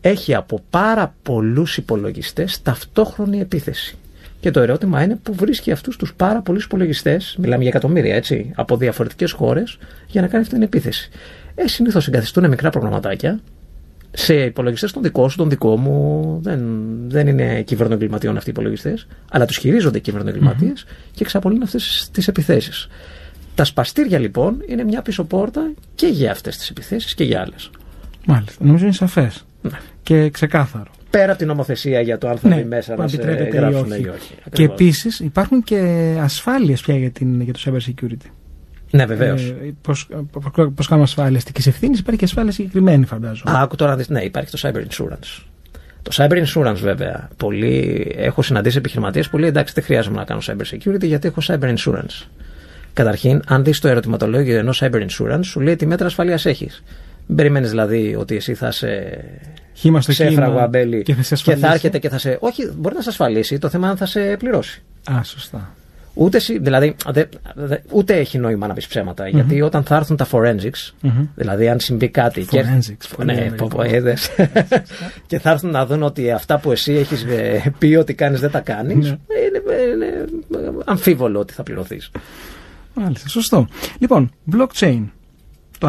[0.00, 3.96] έχει από πάρα πολλούς υπολογιστές ταυτόχρονη επίθεση.
[4.40, 8.52] Και το ερώτημα είναι πού βρίσκει αυτούς τους πάρα πολλούς υπολογιστές, μιλάμε για εκατομμύρια έτσι,
[8.54, 11.10] από διαφορετικές χώρες, για να κάνει αυτή την επίθεση.
[11.54, 13.40] Ε, συνήθως συγκαθιστούν μικρά προγραμματάκια
[14.10, 16.38] σε υπολογιστές των δικών σου, των δικό μου.
[16.42, 16.60] Δεν,
[17.08, 21.10] δεν είναι κυβερνοεγκληματιών αυτοί οι υπολογιστές, αλλά τους χειρίζονται κυβερνοεγκληματίες mm-hmm.
[21.12, 22.88] και εξαπολύουν αυτές τις επιθέσεις.
[23.54, 27.70] Τα σπαστήρια λοιπόν είναι μια πίσω πόρτα και για αυτές τις επιθέσεις και για άλλες.
[28.26, 28.64] Μάλιστα.
[28.64, 29.44] Νομίζω είναι σαφές.
[29.62, 29.78] Ναι.
[30.02, 30.90] Και ξεκάθαρο.
[31.18, 33.16] Πέρα από την νομοθεσία για το αν θα ναι, μέσα να σε
[33.52, 34.34] γράψουν ή όχι.
[34.52, 35.80] Και επίσης υπάρχουν και
[36.20, 38.30] ασφάλειες πια για, την, για το cyber security.
[38.90, 39.48] Ναι, βεβαίως.
[39.48, 39.92] Ε, Πώ
[40.74, 43.58] πώς κάνουμε ασφάλειαστικη ευθύνης, υπάρχει και ασφάλεια συγκεκριμένη, φαντάζομαι.
[43.58, 45.44] Α, άκου τώρα, ναι, υπάρχει το cyber insurance.
[46.02, 47.28] Το cyber insurance, βέβαια.
[47.36, 51.40] Πολλοί, έχω συναντήσει επιχειρηματίες που λέει εντάξει, δεν χρειάζομαι να κάνω cyber security γιατί έχω
[51.42, 52.26] cyber insurance.
[52.92, 56.82] Καταρχήν, αν δεις το ερωτηματολόγιο ενός cyber insurance, σου λέει τι μέτρα ασφαλείας έχεις.
[57.26, 58.88] Μην περιμένεις δηλαδή ότι εσύ θα σε.
[59.72, 62.36] Χήμα στο ξέφραγο αμπέλι και θα, και θα έρχεται και θα σε.
[62.40, 63.58] Όχι, μπορεί να σε ασφαλίσει.
[63.58, 64.82] Το θέμα είναι αν θα σε πληρώσει.
[65.12, 65.74] Α, σωστά.
[66.18, 69.24] Ούτε, δηλαδή, δε, δε, ούτε έχει νόημα να πεις ψέματα.
[69.24, 69.32] Mm-hmm.
[69.32, 71.28] Γιατί όταν θα έρθουν τα forensics, mm-hmm.
[71.34, 72.46] δηλαδή αν συμβεί κάτι.
[72.50, 73.54] Forensics, και, ναι,
[75.26, 78.50] και θα έρθουν να δουν ότι αυτά που εσύ έχεις ε, πει ότι κάνεις δεν
[78.50, 78.96] τα κάνεις.
[78.96, 79.16] Ναι.
[79.46, 79.62] είναι,
[79.92, 80.24] είναι
[80.84, 82.10] αμφίβολο ότι θα πληρωθείς.
[82.94, 83.68] Μάλιστα, σωστό.
[83.98, 85.04] Λοιπόν, blockchain,
[85.78, 85.86] το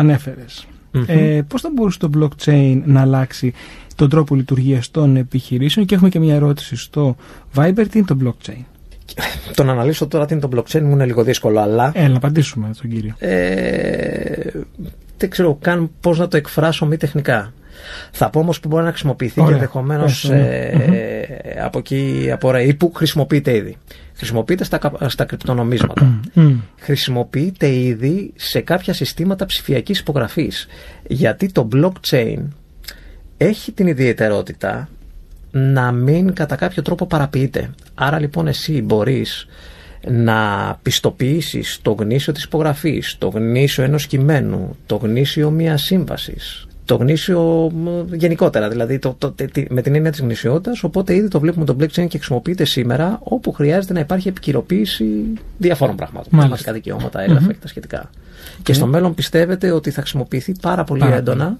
[0.97, 3.53] ανεφερες Ε, πώς θα μπορούσε το blockchain να αλλάξει
[3.95, 7.15] τον τρόπο λειτουργίας των επιχειρήσεων; Και έχουμε και μια ερώτηση στο
[7.55, 8.63] Viber, τι είναι το blockchain;
[9.55, 11.91] Το να αναλύσω τώρα τι είναι το blockchain μου είναι λίγο δύσκολο, αλλά...
[11.95, 13.15] Ε, να απαντήσουμε τον κύριο.
[13.17, 14.51] Ε,
[15.17, 17.53] δεν ξέρω καν πώς να το εκφράσω μη τεχνικά.
[18.11, 19.51] Θα πω όμως που μπορεί να χρησιμοποιηθεί Ωραία.
[19.51, 21.21] και ενδεχομένω ε,
[21.63, 23.77] από εκεί από ή που χρησιμοποιείται ήδη.
[24.13, 26.19] Χρησιμοποιείται στα, στα κρυπτονομίσματα.
[26.79, 30.67] Χρησιμοποιείται ήδη σε κάποια συστήματα ψηφιακής υπογραφής.
[31.07, 32.37] Γιατί το blockchain
[33.37, 34.89] έχει την ιδιαιτερότητα
[35.51, 37.69] να μην κατά κάποιο τρόπο παραποιείται.
[37.95, 39.47] Άρα λοιπόν εσύ μπορείς
[40.07, 46.95] να πιστοποιήσεις το γνήσιο της υπογραφής, το γνήσιο ενός κειμένου, το γνήσιο μιας σύμβασης, το
[46.95, 47.71] γνήσιο
[48.11, 49.35] γενικότερα, δηλαδή το, το,
[49.69, 50.83] με την έννοια της γνησιότητας.
[50.83, 55.05] Οπότε ήδη το βλέπουμε το blockchain και χρησιμοποιείται σήμερα όπου χρειάζεται να υπάρχει επικυροποίηση
[55.57, 56.41] διαφόρων πραγμάτων.
[56.41, 58.09] Σημαντικά δικαιώματα, έγγραφα και τα σχετικά.
[58.63, 61.57] Και στο μέλλον πιστεύετε ότι θα χρησιμοποιηθεί πάρα πολύ πάρα έντονα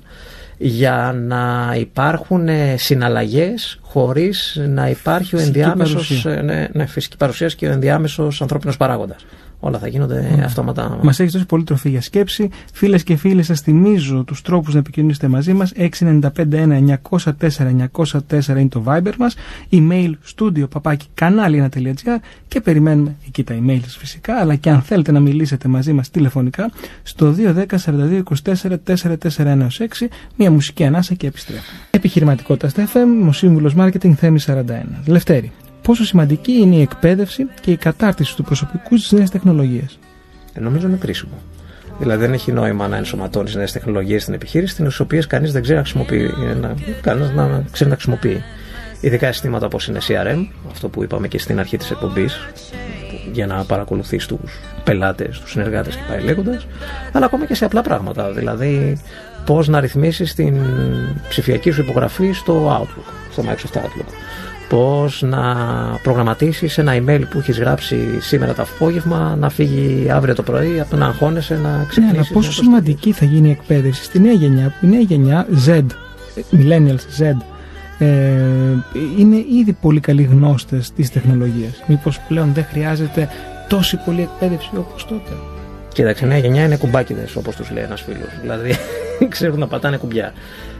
[0.57, 7.47] για να υπάρχουν ε, συναλλαγές χωρίς να υπάρχει ο ενδιάμεσος, ε, ναι, ναι, φυσική παρουσία
[7.47, 9.25] και ο ενδιάμεσος ανθρώπινος παράγοντας
[9.59, 10.39] όλα θα γίνονται mm.
[10.39, 10.99] αυτόματα.
[11.01, 12.49] Μας έχεις δώσει πολύ τροφή για σκέψη.
[12.73, 15.73] Φίλες και φίλοι, σας θυμίζω τους τρόπους να επικοινωνήσετε μαζί μας.
[15.75, 15.87] 695-1904-904
[18.47, 19.35] είναι το Viber μας.
[19.71, 22.17] Email studio παπάκι κανάλι1.gr
[22.47, 24.35] και περιμένουμε εκεί τα email σα φυσικά.
[24.35, 26.71] Αλλά και αν θέλετε να μιλήσετε μαζί μας τηλεφωνικά
[27.03, 27.47] στο 210-4224-441-6
[30.35, 31.77] μια μουσική ανάσα και επιστρέφουμε.
[31.91, 34.61] Επιχειρηματικότητα στα FM, ο σύμβουλος Marketing Θέμης 41.
[35.05, 35.51] Λευτέρη
[35.88, 40.00] πόσο σημαντική είναι η εκπαίδευση και η κατάρτιση του προσωπικού στις νέες τεχνολογίες.
[40.54, 41.34] Ε, νομίζω είναι κρίσιμο.
[42.00, 45.78] Δηλαδή δεν έχει νόημα να ενσωματώνεις νέες τεχνολογίες στην επιχείρηση, τι οποίες κανείς δεν ξέρει
[45.78, 46.32] να χρησιμοποιεί.
[46.62, 48.43] Να, κανείς να ξέρει να χρησιμοποιεί.
[49.02, 52.39] Ειδικά συστήματα όπως είναι CRM, αυτό που είπαμε και στην αρχή της εκπομπής,
[53.32, 56.67] για να παρακολουθείς τους πελάτες, τους συνεργάτες και πάει λέγοντας,
[57.12, 58.32] αλλά ακόμα και σε απλά πράγματα.
[58.32, 59.02] Δηλαδή,
[59.45, 60.56] πώς να ρυθμίσεις την
[61.30, 64.13] ψηφιακή σου υπογραφή στο Outlook, στο Microsoft Outlook
[64.69, 65.56] πώς να
[66.03, 70.89] προγραμματίσεις ένα email που έχεις γράψει σήμερα το απόγευμα να φύγει αύριο το πρωί από
[70.89, 72.13] το να αγχώνεσαι να ξυπνήσεις.
[72.13, 75.47] Ναι, αλλά πόσο σημαντική θα γίνει η εκπαίδευση στη νέα γενιά, που η νέα γενιά
[75.67, 75.86] Z,
[76.51, 77.36] millennials Z,
[77.99, 78.08] ε,
[79.17, 81.84] είναι ήδη πολύ καλοί γνώστες της τεχνολογίας.
[81.88, 83.30] Μήπως πλέον δεν χρειάζεται
[83.67, 85.32] τόση πολλή εκπαίδευση όπως τότε;
[85.93, 88.39] Κοίταξε, η νέα γενιά είναι κουμπάκιδες όπως τους λέει ένας φίλος.
[88.41, 88.75] Δηλαδή
[89.30, 90.34] ξέρουν να πατάνε κουμπιά.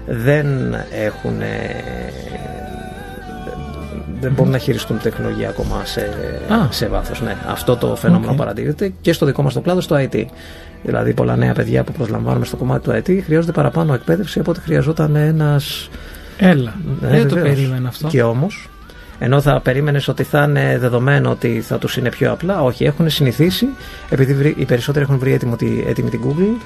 [0.06, 0.48] Δεν
[0.92, 1.42] έχουν
[4.22, 6.10] δεν μπορούν να χειριστούν τεχνολογία ακόμα σε,
[6.70, 7.22] σε βάθος.
[7.22, 8.38] Ναι, αυτό το φαινόμενο okay.
[8.38, 10.26] παρατηρείται και στο δικό μας το κλάδο, στο IT.
[10.84, 14.60] Δηλαδή, πολλά νέα παιδιά που προσλαμβάνουμε στο κομμάτι του IT χρειάζονται παραπάνω εκπαίδευση από ό,τι
[14.60, 15.62] χρειαζόταν ένα.
[16.38, 16.74] Έλα.
[17.02, 18.08] Ναι, δεν το περίμενα αυτό.
[18.08, 18.70] Και όμως,
[19.20, 23.10] ενώ θα περίμενες ότι θα είναι δεδομένο ότι θα τους είναι πιο απλά, όχι, έχουν
[23.10, 23.68] συνηθίσει,
[24.10, 25.56] επειδή οι περισσότεροι έχουν βρει έτοιμο,
[25.88, 26.62] έτοιμη την Google,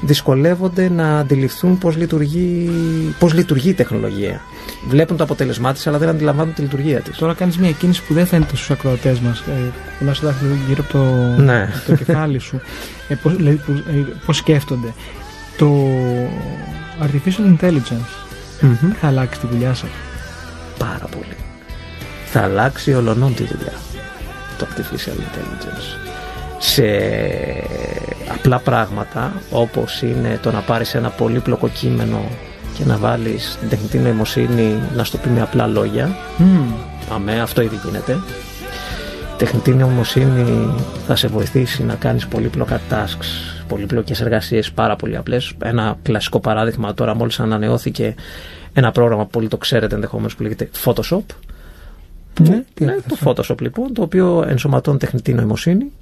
[0.00, 2.70] δυσκολεύονται να αντιληφθούν πώς λειτουργεί,
[3.18, 4.40] πώς λειτουργεί η τεχνολογία.
[4.88, 7.16] Βλέπουν το αποτέλεσμά της, αλλά δεν αντιλαμβάνουν τη λειτουργία της.
[7.18, 9.40] Τώρα κάνεις μια κίνηση που δεν φαίνεται στου ακροατές μας.
[9.40, 11.68] Ε, να σου δάχτυλο γύρω από το, ναι.
[11.86, 12.60] το κεφάλι σου.
[13.08, 13.60] Ε, πώς, δηλαδή,
[14.28, 14.94] ε, σκέφτονται.
[15.58, 15.86] Το
[17.02, 18.10] artificial intelligence
[18.60, 18.94] mm-hmm.
[19.00, 19.88] θα αλλάξει τη δουλειά σας.
[20.78, 21.35] Πάρα πολύ.
[22.38, 23.72] Θα αλλάξει ολονών τη δουλειά.
[24.58, 25.98] Το artificial intelligence.
[26.58, 26.84] Σε
[28.28, 32.24] απλά πράγματα όπως είναι το να πάρεις ένα πολύπλοκο κείμενο
[32.74, 36.16] και να βάλεις την τεχνητή νοημοσύνη να στο πει με απλά λόγια.
[36.38, 36.42] Mm.
[37.14, 38.12] αμέ αυτό ήδη γίνεται.
[38.12, 40.74] Η τεχνητή νοημοσύνη
[41.06, 45.52] θα σε βοηθήσει να κάνεις πολύπλοκα tasks πολύπλοκες εργασίες πάρα πολύ απλές.
[45.62, 48.14] Ένα κλασικό παράδειγμα τώρα μόλις ανανεώθηκε
[48.72, 51.24] ένα πρόγραμμα που πολύ το ξέρετε ενδεχομένως που λέγεται Photoshop
[52.40, 55.92] ναι, ναι, το Photoshop λοιπόν το οποίο ενσωματώνει τεχνητή νοημοσύνη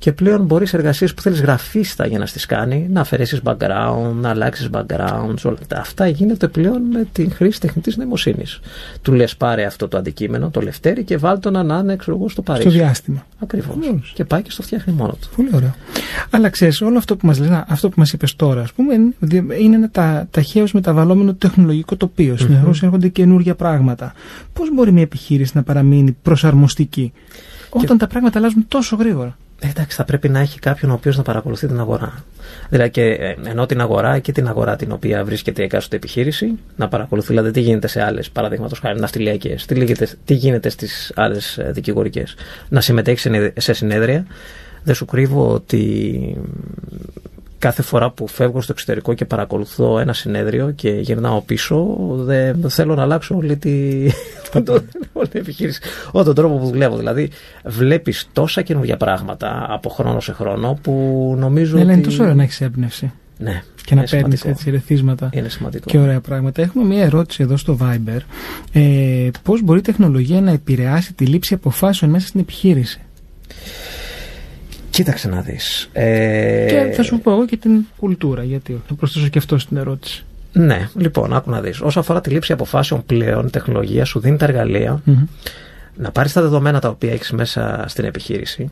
[0.00, 4.28] και πλέον μπορείς εργασίες που θέλεις γραφίστα για να τις κάνει, να αφαιρέσεις background, να
[4.28, 5.80] αλλάξεις background, όλα αυτά.
[5.80, 8.60] Αυτά γίνεται πλέον με την χρήση τεχνητής νοημοσύνης.
[9.02, 12.28] Του λες πάρε αυτό το αντικείμενο, το λευτέρι και βάλ το να είναι ξέρω εγώ
[12.28, 12.68] στο Παρίσι.
[12.68, 13.26] Στο διάστημα.
[13.38, 14.12] Ακριβώς.
[14.14, 15.28] Και πάει και στο φτιάχνει μόνο του.
[15.36, 15.74] Πολύ ωραίο.
[16.30, 18.94] Αλλά ξέρεις, όλο αυτό που μας λες, αυτό που μας είπες τώρα, ας πούμε,
[19.60, 22.34] είναι ένα τα, ταχαίω μεταβαλλόμενο τεχνολογικό τοπίο.
[22.34, 22.40] Mm-hmm.
[22.40, 24.12] Συνεχώ έρχονται καινούργια πράγματα.
[24.52, 27.12] Πώς μπορεί μια επιχείρηση να παραμείνει προσαρμοστική
[27.70, 31.16] όταν τα πράγματα αλλάζουν τόσο γρήγορα; Ε, εντάξει, θα πρέπει να έχει κάποιον ο οποίος
[31.16, 32.24] να παρακολουθεί την αγορά.
[32.68, 36.58] Δηλαδή, και, ε, ενώ την αγορά και την αγορά την οποία βρίσκεται η εκάστοτε επιχείρηση,
[36.76, 39.94] να παρακολουθεί δηλαδή τι γίνεται σε άλλες, παραδείγματος χάρη ναυτιλιακές, τι,
[40.24, 42.34] τι γίνεται στις άλλες δικηγορικές.
[42.68, 44.26] Να συμμετέχει σε συνέδρια.
[44.82, 46.36] Δεν σου κρύβω ότι
[47.60, 52.94] κάθε φορά που φεύγω στο εξωτερικό και παρακολουθώ ένα συνέδριο και γυρνάω πίσω, δεν θέλω
[52.94, 53.70] να αλλάξω όλη, τη...
[55.12, 56.96] όλη την επιχείρηση, όλο τον τρόπο που δουλεύω.
[56.96, 57.30] Δηλαδή,
[57.64, 60.92] βλέπεις τόσα καινούργια πράγματα από χρόνο σε χρόνο που
[61.38, 61.76] νομίζω.
[61.76, 61.92] Ναι, ότι...
[61.92, 63.12] είναι τόσο ωραίο να έχεις έμπνευση.
[63.38, 65.84] Ναι, και να παίρνεις έτσι ρεθίσματα είναι σημαντικό.
[65.90, 66.62] και ωραία πράγματα.
[66.62, 68.20] Έχουμε μια ερώτηση εδώ στο Viber.
[68.72, 73.00] Ε, Πώς μπορεί η τεχνολογία να επηρεάσει τη λήψη αποφάσεων μέσα στην επιχείρηση;
[75.00, 75.88] Κοίταξε να δεις.
[75.92, 76.66] Ε...
[76.68, 80.24] Και θα σου πω εγώ και την κουλτούρα, γιατί θα προσθέσω και αυτό στην ερώτηση.
[80.52, 81.80] Ναι, λοιπόν, άκου να δεις.
[81.80, 85.02] Όσο αφορά τη λήψη αποφάσεων πλέον, η τεχνολογία σου δίνει τα εργαλεία
[85.96, 88.70] να πάρεις τα δεδομένα τα οποία έχεις μέσα στην επιχείρηση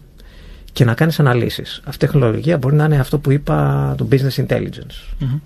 [0.72, 1.80] και να κάνεις αναλύσεις.
[1.84, 5.14] Αυτή η τεχνολογία μπορεί να είναι αυτό που είπα το business intelligence.
[5.20, 5.40] mm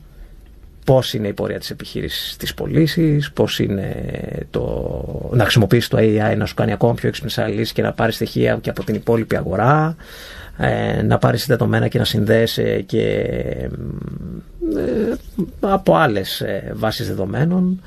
[0.85, 3.95] Πώς είναι η πορεία της επιχείρησης της πωλήσεις, πώς είναι
[4.51, 5.31] το...
[5.33, 8.59] να χρησιμοποιήσεις το AI να σου κάνει ακόμα πιο έξυπνες αναλύσεις και να πάρεις στοιχεία
[8.61, 10.42] και από την υπόλοιπη αγορά ε,
[11.05, 13.09] να πάρεις δεδομένα και να συνδέεσαι και
[14.77, 15.15] ε,
[15.61, 17.81] από άλλες ε, βάσεις δεδομένων.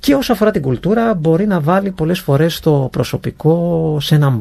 [0.00, 4.40] Και όσο αφορά την κουλτούρα μπορεί να βάλει πολλές φορές το προσωπικό σε έναν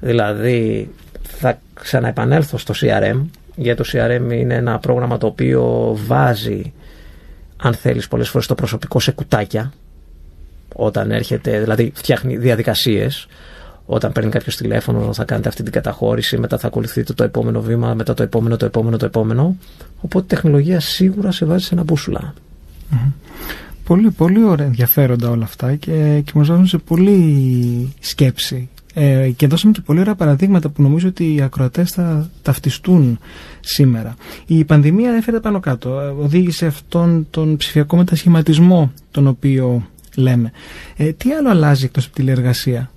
[0.00, 0.90] Δηλαδή
[1.22, 3.20] θα ξαναεπανέλθω στο CRM
[3.56, 6.72] γιατί το CRM είναι ένα πρόγραμμα το οποίο βάζει
[7.56, 9.72] αν θέλεις πολλές φορές το προσωπικό σε κουτάκια
[10.74, 13.26] όταν έρχεται, δηλαδή φτιάχνει διαδικασίες
[13.94, 17.94] όταν παίρνει κάποιος τηλέφωνο θα κάνετε αυτή την καταχώρηση, μετά θα ακολουθείτε το επόμενο βήμα,
[17.94, 19.56] μετά το επόμενο, το επόμενο, το επόμενο.
[20.00, 22.34] Οπότε η τεχνολογία σίγουρα σε βάζει σε ένα μπούσουλα.
[23.84, 29.46] Πολύ, πολύ ωραία ενδιαφέροντα όλα αυτά και, και μας δώσουν σε πολύ σκέψη ε, και
[29.46, 33.18] δώσαμε και πολύ ωραία παραδείγματα που νομίζω ότι οι ακροατές θα ταυτιστούν
[33.60, 34.14] σήμερα.
[34.46, 40.52] Η πανδημία έφερε πάνω κάτω, ε, οδήγησε αυτόν τον ψηφιακό μετασχηματισμό τον οποίο λέμε.
[40.96, 42.90] Ε, τι άλλο αλλάζει εκτός από τη τηλεεργασία;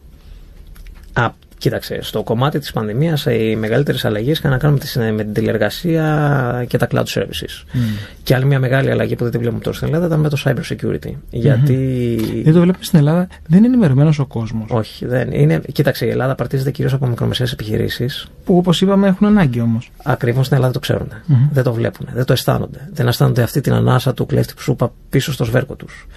[1.17, 6.65] Α, κοίταξε, στο κομμάτι της πανδημίας οι μεγαλύτερες αλλαγές είχαν να κάνουν με την τηλεργασία
[6.67, 7.73] και τα cloud services.
[7.73, 7.77] Mm.
[8.23, 10.37] Και άλλη μια μεγάλη αλλαγή που δεν τη βλέπουμε τώρα στην Ελλάδα ήταν με το
[10.45, 11.11] cyber security.
[11.29, 12.19] Γιατί...
[12.43, 14.65] Δεν το βλέπουμε στην Ελλάδα, δεν είναι ενημερωμένος ο κόσμος.
[14.69, 15.61] Όχι, δεν είναι.
[15.71, 18.27] Κοίταξε, η Ελλάδα παρτίζεται κυρίως από μικρομεσαίες επιχειρήσεις.
[18.45, 19.91] Που όπως είπαμε έχουν ανάγκη όμως.
[20.03, 21.07] Ακριβώς στην Ελλάδα το ξέρουν.
[21.51, 22.89] Δεν το βλέπουν, δεν το αισθάνονται.
[22.93, 24.75] Δεν αισθάνονται αυτή την ανάσα του κλέφτη που σου
[25.09, 26.07] πίσω στο σβέρκο τους.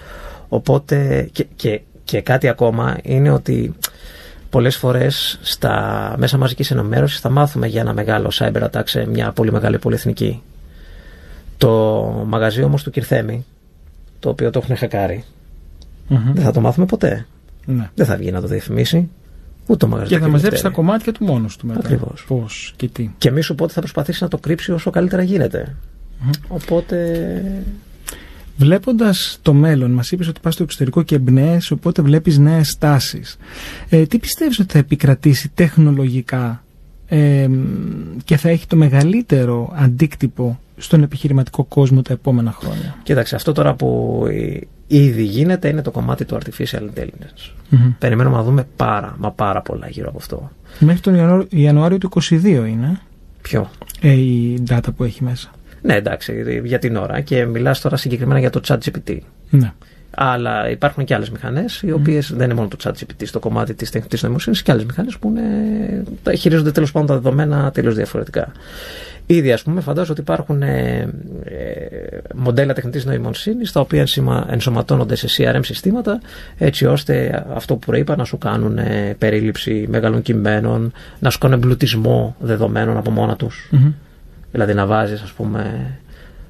[0.47, 3.73] Οπότε και, και Και κάτι ακόμα είναι ότι
[4.49, 9.31] πολλές φορές στα μέσα μαζικής ενημέρωσης θα μάθουμε για ένα μεγάλο cyber attack σε μια
[9.31, 10.41] πολύ μεγάλη πολυεθνική.
[11.57, 11.69] Το
[12.27, 13.45] μαγαζί όμως του Κυρθέμη,
[14.19, 15.23] το οποίο το έχουν χακάρει,
[16.07, 17.25] δεν θα το μάθουμε ποτέ.
[17.65, 17.89] Ναι.
[17.95, 19.09] Δεν θα βγει να το διαφημίσει.
[19.67, 20.87] Ούτε το μαγαζί Και του θα μαζέψει τα Κυρθέμη.
[20.87, 21.79] κομμάτια του μόνος του μετά.
[21.79, 22.25] Ακριβώς.
[22.27, 23.09] Πώς και τι.
[23.17, 25.75] Και μη σου πω ότι θα προσπαθήσει να το κρύψει όσο καλύτερα γίνεται.
[26.47, 27.43] Οπότε.
[28.59, 33.37] Βλέποντας το μέλλον, μας είπες ότι πας στο εξωτερικό και εμπνέε, οπότε βλέπεις νέες τάσεις.
[33.89, 36.63] Ε, τι πιστεύεις ότι θα επικρατήσει τεχνολογικά
[37.07, 37.49] ε,
[38.23, 43.73] και θα έχει το μεγαλύτερο αντίκτυπο στον επιχειρηματικό κόσμο τα επόμενα χρόνια; Κοίταξε, αυτό τώρα
[43.73, 47.51] που ε, ήδη γίνεται είναι το κομμάτι του artificial intelligence.
[47.69, 47.93] Μμμ.
[47.99, 50.51] Περιμένουμε να δούμε πάρα, μα πάρα πολλά γύρω από αυτό.
[50.79, 52.99] Μέχρι τον Ιανουάριο, Ιανουάριο του 22 είναι
[53.41, 53.69] Ποιο;
[54.01, 55.51] ε, η data που έχει μέσα.
[55.81, 59.17] Ναι, εντάξει, για την ώρα και μιλάς τώρα συγκεκριμένα για το ChatGPT.
[59.49, 59.71] Ναι.
[60.15, 63.91] Αλλά υπάρχουν και άλλες μηχανές, οι οποίες δεν είναι μόνο το ChatGPT στο κομμάτι της
[63.91, 65.41] τεχνητή νοημοσύνης, και άλλες μηχανές που είναι,
[66.23, 68.51] τα χειρίζονται τέλος πάντων τα δεδομένα τελείως διαφορετικά.
[69.25, 71.09] Ήδη, ας πούμε, φαντάζομαι ότι υπάρχουν ε,
[71.43, 76.21] ε, μοντέλα τεχνητής νοημοσύνης τα οποία ενσημα- ενσωματώνονται σε CRM συστήματα,
[76.57, 81.57] έτσι ώστε αυτό που προείπα να σου κάνουν ε, περίληψη μεγάλων κειμένων, να σου κάνουν
[81.57, 83.69] εμπλουτισμό δεδομένων από μόνα τους.
[83.71, 83.91] Μμμ.
[84.51, 85.91] Δηλαδή να βάζεις, ας πούμε,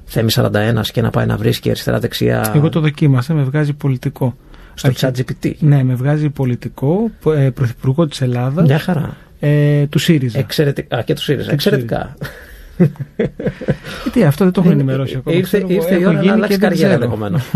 [0.04, 4.34] Θέμη 41 και να πάει να βρίσκει αριστερά-δεξιά Εγώ το δοκίμασα, με βγάζει πολιτικό.
[4.74, 5.52] στο Αρχι- ChatGPT.
[5.58, 9.16] Ναι, με βγάζει πολιτικό, ε, πρωθυπουργό της Ελλάδας, Μια χαρά.
[9.40, 10.38] ε, του ΣΥΡΙΖΑ.
[10.38, 10.96] Εξαιρετικά.
[10.98, 11.42] Α, και του ΣΥΡΙΖΑ.
[11.42, 12.16] Και του Εξαιρετικά.
[14.02, 15.36] Γιατί αυτό δεν το έχουν ενημερώσει ακόμα.
[15.36, 17.04] Ήρθε, Ξέρω εγώ, ήρθε η έχω ώρα να γίνει αλλάξει και δεν καριέρα ξέρω.
[17.04, 17.50] ενδεχομένως.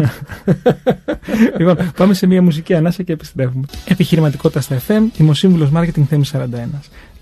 [1.59, 3.64] λοιπόν, πάμε σε μια μουσική ανάσα και επιστρέφουμε.
[3.85, 6.46] Επιχειρηματικότητα στα FM, ημοσύμβουλο Marketing Θέμη 41.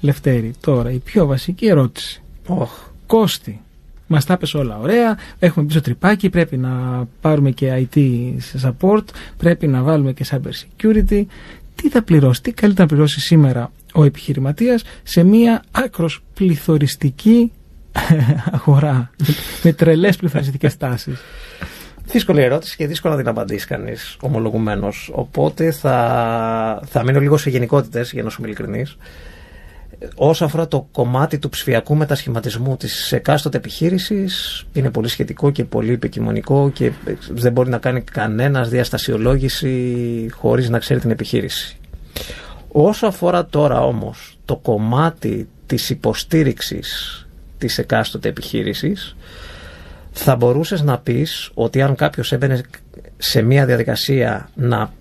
[0.01, 2.23] Λευτέρη, τώρα η πιο βασική ερώτηση.
[3.13, 3.61] Κόστη.
[4.07, 5.19] Μας τα πες όλα ωραία.
[5.39, 6.31] Έχουμε πίσω τρυπάκι.
[6.31, 7.99] Πρέπει να πάρουμε και IT
[8.63, 9.05] support.
[9.37, 11.25] Πρέπει να βάλουμε και cyber security.
[11.75, 17.53] Τι θα πληρώσει, τι καλύτερα να πληρώσει σήμερα ο επιχειρηματίας σε μια άκρος πληθωριστική
[18.53, 19.11] αγορά.
[19.63, 21.21] με τρελές πληθωριστικές τάσεις.
[22.07, 25.11] Δύσκολη ερώτηση και δύσκολο να την απαντήσει κανείς ομολογουμένως.
[25.15, 28.97] Οπότε θα, θα μείνω λίγο σε γενικότητες για να σου είμαι ειλικρινής.
[30.15, 35.93] Όσο αφορά το κομμάτι του ψηφιακού μετασχηματισμού της εκάστοτε επιχείρησης, είναι πολύ σχετικό και πολύ
[35.93, 36.93] επικοινωνικό και
[37.31, 41.77] δεν μπορεί να κάνει κανένας διαστασιολόγηση χωρίς να ξέρει την επιχείρηση.
[42.69, 47.27] Όσο αφορά τώρα όμως το κομμάτι της υποστήριξης
[47.59, 49.17] της εκάστοτε επιχείρησης,
[50.13, 52.61] θα μπορούσες να πεις ότι αν κάποιος έμπαινε
[53.19, 54.93] σε μια διαδικασία να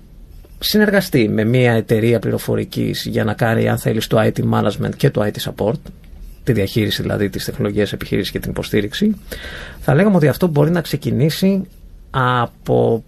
[0.63, 5.21] συνεργαστεί με μια εταιρεία πληροφορικής για να κάνει αν θέλεις το IT management και το
[5.26, 5.80] IT support
[6.43, 9.15] τη διαχείριση δηλαδή της τεχνολογίας επιχείρησης και την υποστήριξη.
[9.80, 11.67] Θα λέγαμε ότι αυτό μπορεί να ξεκινήσει
[12.12, 13.04] από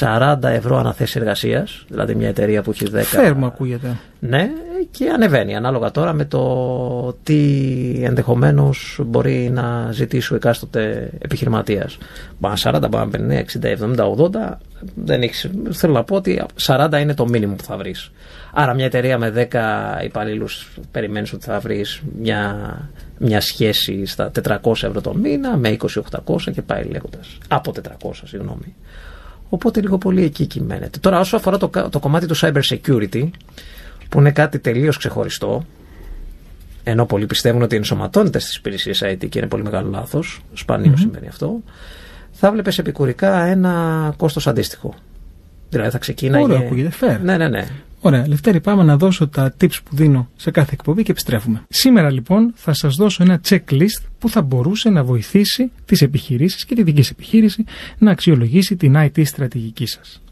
[0.00, 3.00] 40 ευρώ αναθέση εργασίας, δηλαδή μια εταιρεία που έχει 10.
[3.02, 3.96] Φέρμα ακούγεται.
[4.20, 4.50] Ναι,
[4.90, 7.40] και ανεβαίνει ανάλογα τώρα με το τι
[8.02, 11.98] ενδεχομένως μπορεί να ζητήσει ο εκάστοτε επιχειρηματίας.
[12.38, 14.58] Μπορεί να 40, μπορεί να 50, 60, 70, 80.
[14.94, 18.10] Δεν έχεις, θέλω να πω ότι 40 είναι το μήνυμο που θα βρεις.
[18.52, 22.56] Άρα μια εταιρεία με 10 υπαλλήλους περιμένεις ότι θα βρεις μια,
[23.18, 25.76] μια σχέση στα 400 ευρώ το μήνα με
[26.24, 27.38] 20-800 και πάει λέγοντας.
[27.48, 28.74] Από 400, συγγνώμη.
[29.48, 30.98] Οπότε λίγο πολύ εκεί κυμαίνεται.
[30.98, 33.30] Τώρα, όσο αφορά το, το κομμάτι του cyber security,
[34.08, 35.64] που είναι κάτι τελείως ξεχωριστό,
[36.84, 41.26] ενώ πολλοί πιστεύουν ότι ενσωματώνεται στις υπηρεσίες IT και είναι πολύ μεγάλο λάθος, σπανίω συμβαίνει
[41.28, 41.62] αυτό,
[42.30, 44.94] θα βλέπεις επικουρικά ένα κόστος αντίστοιχο.
[45.68, 46.44] Δηλαδή θα ξεκίναγε.
[46.44, 47.18] Ωραία, ακούγεται fair.
[47.22, 47.66] Ναι, ναι, ναι.
[48.06, 51.62] Ωραία, Λευτέρη, πάμε να δώσω τα tips που δίνω σε κάθε εκπομπή και επιστρέφουμε.
[51.68, 56.74] Σήμερα λοιπόν θα σας δώσω ένα checklist που θα μπορούσε να βοηθήσει τις επιχειρήσεις και
[56.74, 57.64] τη δική σας επιχείρηση
[57.98, 60.22] να αξιολογήσει την IT στρατηγική σας.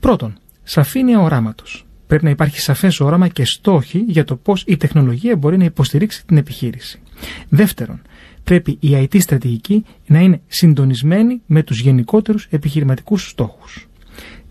[0.00, 1.86] Πρώτον, σαφήνεια οράματος.
[2.06, 6.26] Πρέπει να υπάρχει σαφές όραμα και στόχοι για το πώς η τεχνολογία μπορεί να υποστηρίξει
[6.26, 7.00] την επιχείρηση.
[7.48, 8.02] Δεύτερον,
[8.44, 13.88] πρέπει η IT στρατηγική να είναι συντονισμένη με τους γενικότερους επιχειρηματικούς στόχους.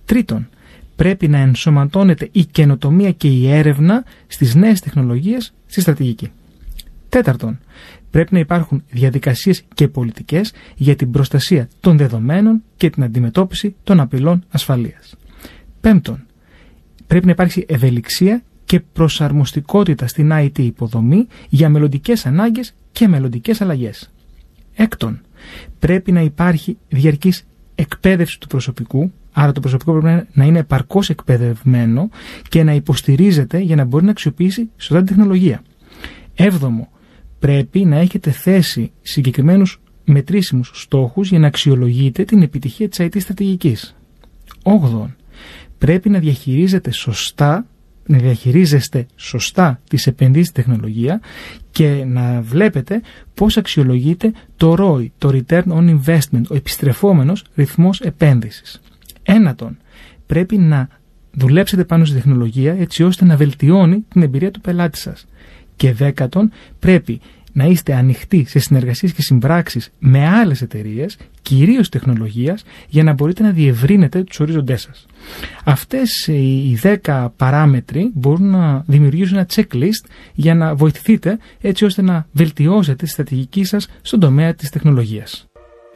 [0.06, 0.50] Τρίτον,
[0.98, 6.32] πρέπει να ενσωματώνεται η καινοτομία και η έρευνα στις νέες τεχνολογίες στη στρατηγική.
[7.10, 7.60] Τέταρτον,
[8.12, 14.00] πρέπει να υπάρχουν διαδικασίες και πολιτικές για την προστασία των δεδομένων και την αντιμετώπιση των
[14.00, 15.16] απειλών ασφαλείας.
[15.82, 16.26] Πέμπτον,
[17.08, 24.12] πρέπει να υπάρξει ευελιξία και προσαρμοστικότητα στην IT υποδομή για μελλοντικές ανάγκες και μελλοντικές αλλαγές.
[24.76, 25.22] Έκτον,
[25.80, 27.46] πρέπει να υπάρχει διαρκής
[27.76, 32.10] εκπαίδευση του προσωπικού, άρα το προσωπικό πρέπει να είναι επαρκώς εκπαιδευμένο
[32.50, 35.62] και να υποστηρίζεται για να μπορεί να αξιοποιήσει σωστά την τεχνολογία.
[36.36, 36.90] Έβδομο,
[37.40, 43.96] πρέπει να έχετε θέσει συγκεκριμένους μετρήσιμους στόχους για να αξιολογείτε την επιτυχία της IT στρατηγικής.
[44.64, 45.16] Όγδον,
[45.78, 47.66] πρέπει να διαχειρίζεται σωστά
[48.06, 51.22] να διαχειρίζεστε σωστά τις επενδύσεις στη τεχνολογία
[51.72, 53.02] και να βλέπετε
[53.34, 58.82] πώς αξιολογείται το ROI, το Return on Investment, ο επιστρεφόμενος ρυθμός επένδυσης.
[59.30, 59.78] Ένατον,
[60.26, 60.88] πρέπει να
[61.32, 65.28] δουλέψετε πάνω στη τεχνολογία έτσι ώστε να βελτιώνει την εμπειρία του πελάτη σας.
[65.76, 67.22] Και δέκατον, πρέπει
[67.54, 73.44] να είστε ανοιχτοί σε συνεργασίες και συμπράξεις με άλλες εταιρείες, κυρίως τεχνολογίας, για να μπορείτε
[73.44, 75.06] να διευρύνετε τους ορίζοντές σας.
[75.64, 82.28] Αυτές οι 10 παράμετροι μπορούν να δημιουργήσουν ένα checklist για να βοηθηθείτε έτσι ώστε να
[82.32, 85.47] βελτιώσετε τη στρατηγική σας στον τομέα της τεχνολογίας.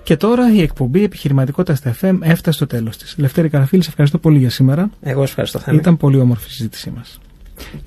[0.03, 3.15] Και τώρα η εκπομπή Επιχειρηματικότητας στα FM έφτασε στο τέλος της.
[3.17, 4.89] Λευτέρη Καραφίλη, ευχαριστώ πολύ για σήμερα.
[5.01, 5.77] Εγώ ευχαριστώ, Θέμη.
[5.77, 7.19] Ήταν πολύ όμορφη η συζήτησή μας.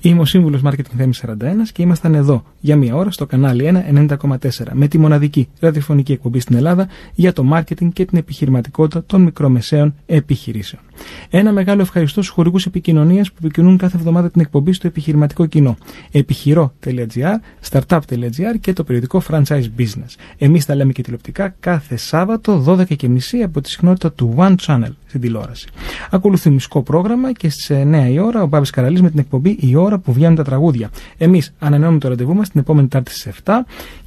[0.01, 1.33] Είμαι ο σύμβουλος Marketing Θέμης 41
[1.73, 4.37] και ήμασταν εδώ για μία ώρα στο κανάλι 1 90,4
[4.71, 9.95] με τη μοναδική ραδιοφωνική εκπομπή στην Ελλάδα για το marketing και την επιχειρηματικότητα των μικρομεσαίων
[10.05, 10.81] επιχειρήσεων.
[11.29, 15.77] Ένα μεγάλο ευχαριστώ στους χορηγούς επικοινωνίας που επικοινωνούν κάθε εβδομάδα την εκπομπή στο επιχειρηματικό κοινό.
[16.11, 17.35] Επιχειρό.gr,
[17.69, 20.15] startup.gr και το περιοδικό Franchise Business.
[20.37, 25.21] Εμείς τα λέμε και τηλεοπτικά κάθε Σάββατο 12.30 από τη συχνότητα του One Channel στην
[25.21, 25.67] τηλεόραση.
[26.11, 29.75] Ακολουθεί μουσικό πρόγραμμα και στις 9 η ώρα ο Μπάμπη Καραλής με την εκπομπή Η
[29.75, 30.89] ώρα που βγαίνουν τα τραγούδια.
[31.17, 33.51] Εμείς ανανεώνουμε το ραντεβού μας την επόμενη Τάρτη στις 7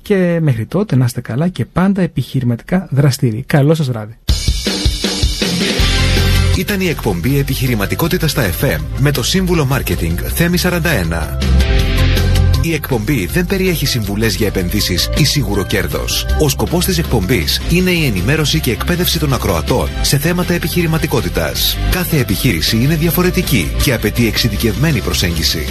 [0.02, 3.42] και μέχρι τότε να είστε καλά και πάντα επιχειρηματικά δραστήριοι.
[3.46, 4.18] Καλό σας βράδυ.
[6.58, 10.78] Ήταν η εκπομπή Επιχειρηματικότητας στα FM με το σύμβουλο Marketing Θέμη 41.
[12.62, 16.26] Η εκπομπή δεν περιέχει συμβουλές για επενδύσεις ή σίγουρο κέρδος.
[16.40, 21.76] Ο σκοπός της εκπομπής είναι η ενημέρωση και εκπαίδευση των ακροατών σε θέματα επιχειρηματικότητας.
[21.90, 25.66] Κάθε επιχείρηση είναι διαφορετική και απαιτεί εξειδικευμένη προσέγγιση.